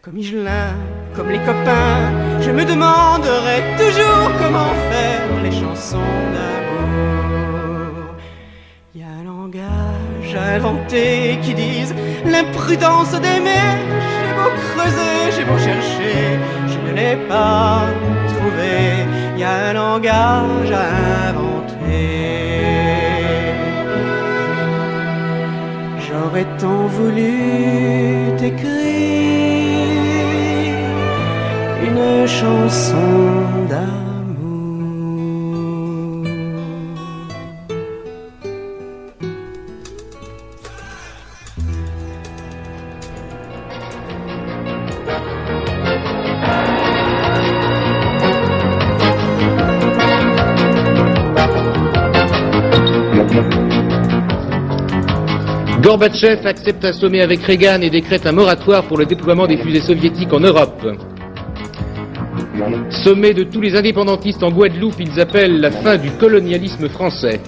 comme 0.00 0.16
Igelin, 0.16 0.74
comme 1.14 1.28
les 1.28 1.38
copains, 1.40 2.29
je 2.40 2.50
me 2.50 2.64
demanderai 2.64 3.58
toujours 3.76 4.30
comment 4.40 4.72
faire 4.90 5.42
les 5.42 5.52
chansons 5.52 6.16
d'amour. 6.34 8.14
Y 8.94 9.02
a 9.02 9.10
un 9.20 9.24
langage 9.24 10.34
inventé 10.56 11.38
qui 11.42 11.54
dise 11.54 11.94
l'imprudence 12.24 13.12
d'aimer. 13.12 13.70
J'ai 14.18 14.32
beau 14.38 14.50
creuser, 14.68 15.16
j'ai 15.36 15.44
beau 15.44 15.58
chercher, 15.58 16.18
je 16.72 16.78
ne 16.86 16.96
l'ai 16.96 17.16
pas 17.28 17.82
trouvé. 18.32 18.74
Y 19.36 19.44
a 19.44 19.54
un 19.68 19.72
langage 19.74 20.72
inventé. 21.28 22.00
J'aurais 26.06 26.46
tant 26.58 26.86
voulu 26.86 27.32
t'écrire 28.38 29.59
une 31.90 32.26
chanson 32.26 32.96
d'amour. 33.68 33.90
Gorbatchev 55.82 56.46
accepte 56.46 56.84
un 56.84 56.92
sommet 56.92 57.20
avec 57.20 57.42
Reagan 57.42 57.80
et 57.80 57.90
décrète 57.90 58.26
un 58.26 58.32
moratoire 58.32 58.84
pour 58.84 58.98
le 58.98 59.06
déploiement 59.06 59.46
des 59.46 59.56
fusées 59.56 59.80
soviétiques 59.80 60.32
en 60.32 60.40
Europe. 60.40 61.09
Sommet 63.04 63.34
de 63.34 63.44
tous 63.44 63.60
les 63.60 63.76
indépendantistes 63.76 64.42
en 64.42 64.50
Guadeloupe, 64.50 65.00
ils 65.00 65.20
appellent 65.20 65.60
la 65.60 65.70
fin 65.70 65.96
du 65.96 66.10
colonialisme 66.12 66.88
français. 66.88 67.40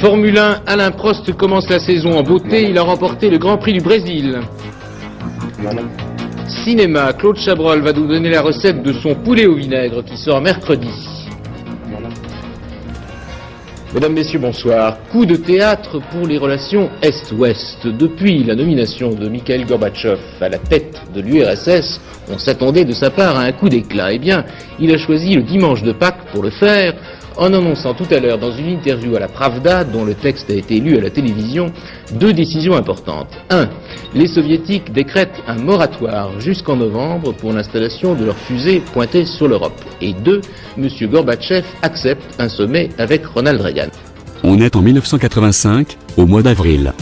Formule 0.00 0.38
1, 0.38 0.62
Alain 0.66 0.90
Prost 0.90 1.32
commence 1.34 1.68
la 1.68 1.78
saison 1.78 2.18
en 2.18 2.22
beauté, 2.22 2.68
il 2.68 2.78
a 2.78 2.82
remporté 2.82 3.30
le 3.30 3.38
Grand 3.38 3.58
Prix 3.58 3.74
du 3.74 3.80
Brésil. 3.80 4.40
Cinéma, 6.64 7.12
Claude 7.12 7.36
Chabrol 7.36 7.80
va 7.80 7.92
nous 7.92 8.06
donner 8.06 8.30
la 8.30 8.42
recette 8.42 8.82
de 8.82 8.92
son 8.92 9.14
poulet 9.14 9.46
au 9.46 9.54
vinaigre 9.54 10.02
qui 10.04 10.16
sort 10.16 10.40
mercredi. 10.40 11.19
Mesdames, 13.92 14.12
Messieurs, 14.12 14.38
bonsoir. 14.38 14.98
Coup 15.10 15.26
de 15.26 15.34
théâtre 15.34 16.00
pour 16.12 16.24
les 16.24 16.38
relations 16.38 16.90
Est-Ouest. 17.02 17.88
Depuis 17.88 18.44
la 18.44 18.54
nomination 18.54 19.10
de 19.10 19.28
Mikhail 19.28 19.64
Gorbatchev 19.64 20.20
à 20.40 20.48
la 20.48 20.58
tête 20.58 21.02
de 21.12 21.20
l'URSS, 21.20 22.00
on 22.32 22.38
s'attendait 22.38 22.84
de 22.84 22.92
sa 22.92 23.10
part 23.10 23.36
à 23.36 23.42
un 23.42 23.50
coup 23.50 23.68
d'éclat. 23.68 24.12
Eh 24.12 24.20
bien, 24.20 24.44
il 24.78 24.94
a 24.94 24.96
choisi 24.96 25.34
le 25.34 25.42
dimanche 25.42 25.82
de 25.82 25.90
Pâques 25.90 26.24
pour 26.32 26.44
le 26.44 26.50
faire, 26.50 26.94
en 27.36 27.52
annonçant 27.52 27.94
tout 27.94 28.06
à 28.10 28.20
l'heure 28.20 28.38
dans 28.38 28.52
une 28.52 28.68
interview 28.68 29.16
à 29.16 29.20
la 29.20 29.28
Pravda, 29.28 29.84
dont 29.84 30.04
le 30.04 30.14
texte 30.14 30.50
a 30.50 30.54
été 30.54 30.80
lu 30.80 30.96
à 30.96 31.00
la 31.00 31.10
télévision, 31.10 31.72
deux 32.12 32.32
décisions 32.32 32.74
importantes. 32.74 33.30
Un, 33.50 33.68
les 34.14 34.26
soviétiques 34.26 34.92
décrètent 34.92 35.42
un 35.46 35.56
moratoire 35.56 36.40
jusqu'en 36.40 36.76
novembre 36.76 37.32
pour 37.32 37.52
l'installation 37.52 38.14
de 38.14 38.24
leurs 38.24 38.38
fusées 38.38 38.82
pointées 38.92 39.24
sur 39.26 39.48
l'Europe. 39.48 39.80
Et 40.00 40.12
deux, 40.12 40.40
M. 40.76 40.88
Gorbatchev 41.02 41.64
accepte 41.82 42.40
un 42.40 42.48
sommet 42.48 42.90
avec 42.98 43.26
Ronald 43.26 43.60
Reagan. 43.60 43.90
On 44.42 44.58
est 44.58 44.74
en 44.74 44.80
1985, 44.80 45.98
au 46.16 46.26
mois 46.26 46.42
d'avril. 46.42 46.92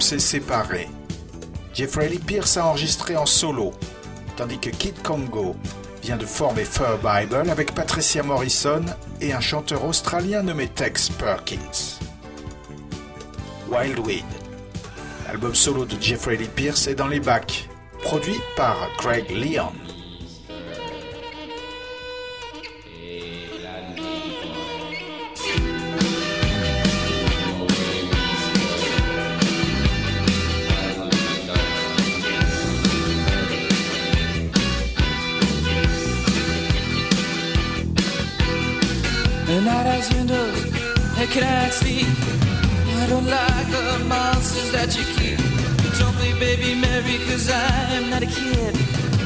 S'est 0.00 0.18
séparé. 0.18 0.88
Jeffrey 1.74 2.08
Lee 2.08 2.18
Pierce 2.18 2.56
a 2.56 2.66
enregistré 2.66 3.16
en 3.16 3.26
solo, 3.26 3.72
tandis 4.34 4.58
que 4.58 4.70
Kid 4.70 5.02
Congo 5.02 5.54
vient 6.02 6.16
de 6.16 6.24
former 6.24 6.64
Fur 6.64 6.98
Bible 6.98 7.50
avec 7.50 7.74
Patricia 7.74 8.22
Morrison 8.22 8.82
et 9.20 9.34
un 9.34 9.40
chanteur 9.40 9.84
australien 9.84 10.42
nommé 10.42 10.68
Tex 10.68 11.10
Perkins. 11.10 11.98
Wildweed, 13.70 14.24
l'album 15.26 15.54
solo 15.54 15.84
de 15.84 16.00
Jeffrey 16.00 16.36
Lee 16.36 16.48
Pierce 16.48 16.86
est 16.86 16.94
dans 16.94 17.08
les 17.08 17.20
bacs, 17.20 17.68
produit 18.02 18.40
par 18.56 18.76
Craig 18.96 19.30
Leon. 19.30 19.70
I 41.30 41.32
cannot 41.32 41.72
sleep. 41.72 42.08
I 43.02 43.06
don't 43.08 43.26
like 43.26 43.70
the 43.70 44.04
monsters 44.08 44.72
that 44.72 44.98
you 44.98 45.04
keep. 45.14 45.38
You 45.38 45.90
don't 45.96 46.12
play 46.16 46.32
baby 46.40 46.74
Mary, 46.74 47.18
cause 47.28 47.48
I 47.48 47.94
am 47.94 48.10
not 48.10 48.24
a 48.24 48.26
kid. 48.26 48.74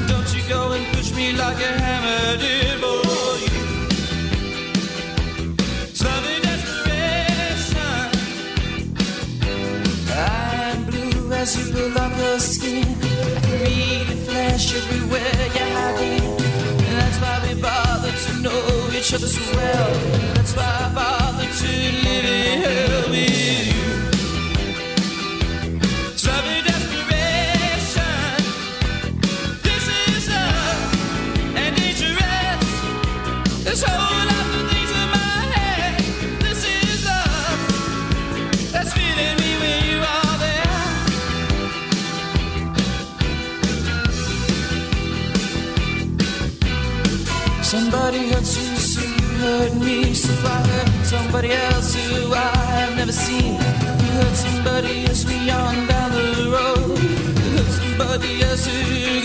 Don't 0.07 0.29
you 0.37 0.43
go 0.47 0.73
and 0.73 0.85
push 0.95 1.15
me 1.17 1.33
like 1.33 1.57
a 1.57 1.73
hammer 1.81 2.37
did, 2.37 2.79
boy. 2.83 3.41
Loving 6.05 6.43
desperation. 6.43 8.11
I'm 10.13 10.85
blue 10.85 11.33
as 11.33 11.57
you 11.57 11.89
up 11.97 12.19
your 12.19 12.39
skin. 12.39 12.85
I 12.85 13.41
can 13.41 13.61
read 13.65 14.07
the 14.09 14.17
flesh 14.27 14.77
everywhere 14.77 15.49
you're 15.57 15.73
hiding. 15.73 16.44
That's 17.17 17.47
why 17.47 17.55
we 17.55 17.63
bother 17.63 18.11
to 18.11 18.33
know 18.43 18.91
each 18.93 19.15
other 19.15 19.29
so 19.29 19.41
well. 19.57 19.95
That's 20.35 20.53
why 20.57 20.65
I 20.65 20.93
bother 20.93 21.45
to 21.45 21.69
live 22.03 22.25
in 22.25 22.61
hell 22.61 23.09
with 23.09 23.31
you. 23.71 23.85
And 26.27 26.65
desperation. 26.67 28.43
This 29.63 29.85
is 30.09 30.29
love 30.29 31.57
and 31.57 31.77
dangerous. 31.77 32.67
This 33.63 33.83
whole 33.85 34.24
somebody 51.35 51.53
else 51.53 51.95
who 51.95 52.33
I 52.33 52.57
have 52.79 52.97
never 52.97 53.11
seen. 53.11 53.55
You 53.55 54.11
hurt 54.19 54.37
somebody 54.37 55.05
else 55.07 55.25
beyond 55.25 55.89
down 55.89 56.13
the 56.13 56.49
road. 56.55 56.97
You 56.97 57.51
hurt 57.57 57.73
somebody 57.73 58.43
else 58.45 58.67
who 58.67 59.24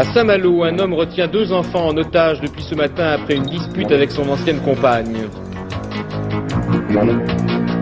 À 0.00 0.04
Saint-Malo, 0.14 0.64
un 0.64 0.78
homme 0.78 0.94
retient 0.94 1.28
deux 1.28 1.52
enfants 1.52 1.88
en 1.88 1.96
otage 1.98 2.40
depuis 2.40 2.62
ce 2.62 2.74
matin 2.74 3.08
après 3.20 3.36
une 3.36 3.42
dispute 3.42 3.92
avec 3.92 4.10
son 4.10 4.26
ancienne 4.30 4.58
compagne. 4.60 5.28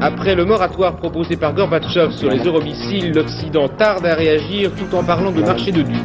Après 0.01 0.35
le 0.35 0.45
moratoire 0.45 0.97
proposé 0.97 1.37
par 1.37 1.55
Gorbatchev 1.55 2.11
sur 2.11 2.29
les 2.29 2.41
euromissiles, 2.41 3.12
l'Occident 3.12 3.69
tarde 3.69 4.05
à 4.05 4.16
réagir 4.16 4.73
tout 4.75 4.97
en 4.97 5.05
parlant 5.05 5.31
de 5.31 5.43
marché 5.43 5.71
de 5.71 5.83
dupes. 5.83 5.97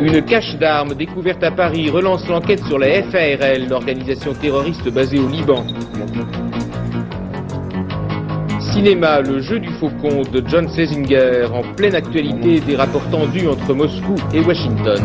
Une 0.00 0.20
cache 0.24 0.56
d'armes 0.56 0.94
découverte 0.94 1.44
à 1.44 1.52
Paris 1.52 1.90
relance 1.90 2.26
l'enquête 2.26 2.64
sur 2.64 2.80
la 2.80 3.04
FARL, 3.04 3.68
l'organisation 3.68 4.34
terroriste 4.34 4.92
basée 4.92 5.20
au 5.20 5.28
Liban. 5.28 5.64
Cinéma, 8.78 9.20
le 9.22 9.40
jeu 9.40 9.58
du 9.58 9.70
faucon 9.70 10.22
de 10.22 10.40
John 10.46 10.68
Schlesinger, 10.68 11.48
en 11.52 11.62
pleine 11.74 11.96
actualité 11.96 12.60
des 12.60 12.76
rapports 12.76 13.10
tendus 13.10 13.48
entre 13.48 13.74
Moscou 13.74 14.14
et 14.32 14.38
Washington. 14.38 15.02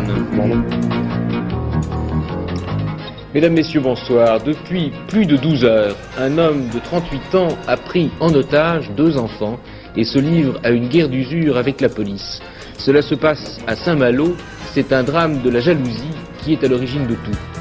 Mesdames, 3.34 3.52
Messieurs, 3.52 3.80
bonsoir. 3.80 4.40
Depuis 4.44 4.92
plus 5.08 5.26
de 5.26 5.36
12 5.36 5.64
heures, 5.64 5.96
un 6.16 6.38
homme 6.38 6.68
de 6.72 6.78
38 6.78 7.34
ans 7.34 7.48
a 7.66 7.76
pris 7.76 8.12
en 8.20 8.32
otage 8.32 8.92
deux 8.92 9.18
enfants 9.18 9.58
et 9.96 10.04
se 10.04 10.20
livre 10.20 10.60
à 10.62 10.70
une 10.70 10.86
guerre 10.86 11.08
d'usure 11.08 11.56
avec 11.56 11.80
la 11.80 11.88
police. 11.88 12.40
Cela 12.78 13.02
se 13.02 13.16
passe 13.16 13.58
à 13.66 13.74
Saint-Malo. 13.74 14.36
C'est 14.72 14.92
un 14.92 15.02
drame 15.02 15.42
de 15.42 15.50
la 15.50 15.58
jalousie 15.58 16.14
qui 16.44 16.52
est 16.52 16.62
à 16.62 16.68
l'origine 16.68 17.08
de 17.08 17.14
tout. 17.14 17.53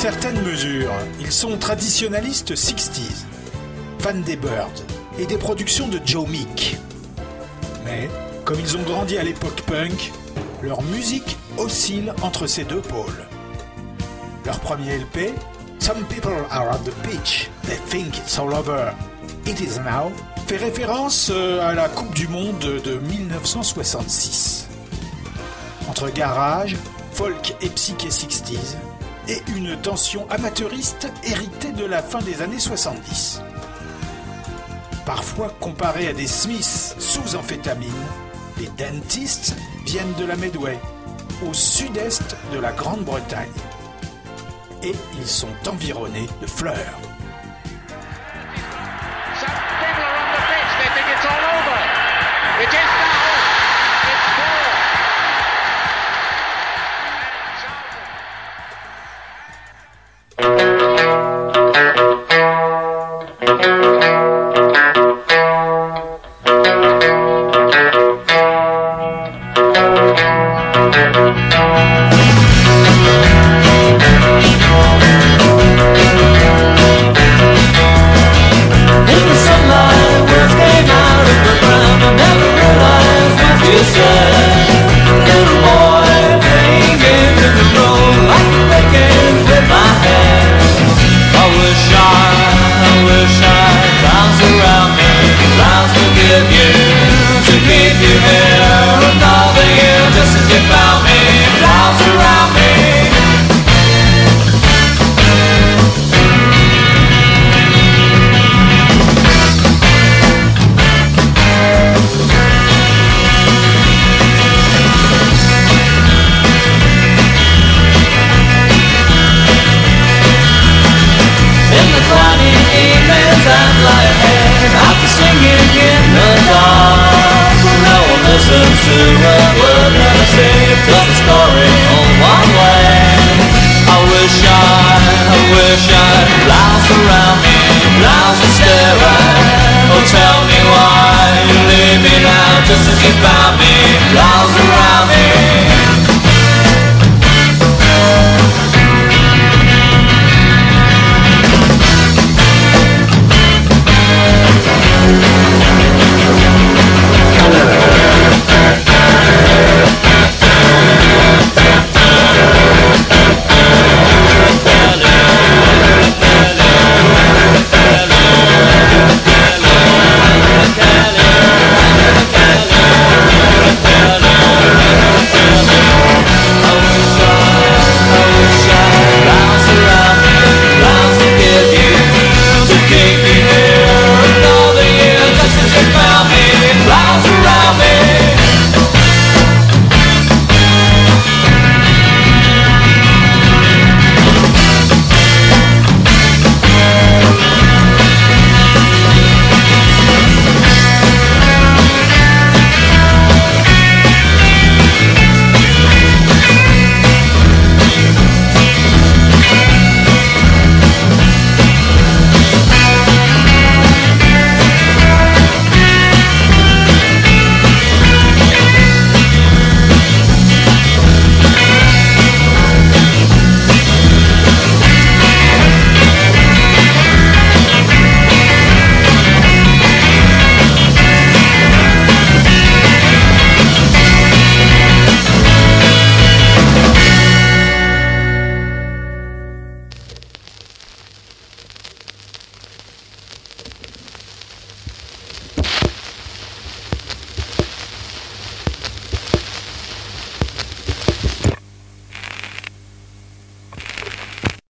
Certaine 0.00 0.40
mesure, 0.44 0.90
ils 1.20 1.30
sont 1.30 1.58
traditionnalistes 1.58 2.54
60s, 2.54 3.26
fans 3.98 4.14
des 4.14 4.36
Birds 4.36 4.82
et 5.18 5.26
des 5.26 5.36
productions 5.36 5.88
de 5.88 6.00
Joe 6.02 6.26
Meek. 6.26 6.78
Mais, 7.84 8.08
comme 8.46 8.58
ils 8.58 8.78
ont 8.78 8.82
grandi 8.82 9.18
à 9.18 9.22
l'époque 9.22 9.60
punk, 9.66 10.10
leur 10.62 10.80
musique 10.84 11.36
oscille 11.58 12.14
entre 12.22 12.46
ces 12.46 12.64
deux 12.64 12.80
pôles. 12.80 13.26
Leur 14.46 14.58
premier 14.60 14.96
LP, 14.96 15.34
Some 15.78 16.02
People 16.08 16.46
Are 16.50 16.68
on 16.72 16.82
the 16.82 17.06
Beach, 17.06 17.50
They 17.64 17.76
Think 17.90 18.16
It's 18.16 18.38
All 18.38 18.54
Over, 18.54 18.92
It 19.44 19.60
Is 19.60 19.80
Now, 19.80 20.12
fait 20.46 20.56
référence 20.56 21.30
euh, 21.30 21.60
à 21.60 21.74
la 21.74 21.90
Coupe 21.90 22.14
du 22.14 22.26
Monde 22.26 22.58
de 22.58 22.94
1966. 22.94 24.66
Entre 25.90 26.08
garage, 26.08 26.74
folk 27.12 27.54
et 27.60 27.68
psyché 27.68 28.08
60s, 28.08 28.78
et 29.30 29.42
une 29.56 29.76
tension 29.80 30.28
amateuriste 30.28 31.06
héritée 31.22 31.70
de 31.70 31.84
la 31.84 32.02
fin 32.02 32.20
des 32.20 32.42
années 32.42 32.58
70. 32.58 33.40
Parfois 35.06 35.54
comparés 35.60 36.08
à 36.08 36.12
des 36.12 36.26
Smiths 36.26 36.96
sous 36.98 37.36
amphétamine, 37.36 37.90
les 38.58 38.68
dentistes 38.76 39.54
viennent 39.86 40.14
de 40.18 40.24
la 40.24 40.34
Medway, 40.34 40.78
au 41.48 41.54
sud-est 41.54 42.36
de 42.52 42.58
la 42.58 42.72
Grande-Bretagne. 42.72 43.48
Et 44.82 44.94
ils 45.20 45.28
sont 45.28 45.54
environnés 45.68 46.26
de 46.40 46.46
fleurs. 46.46 47.09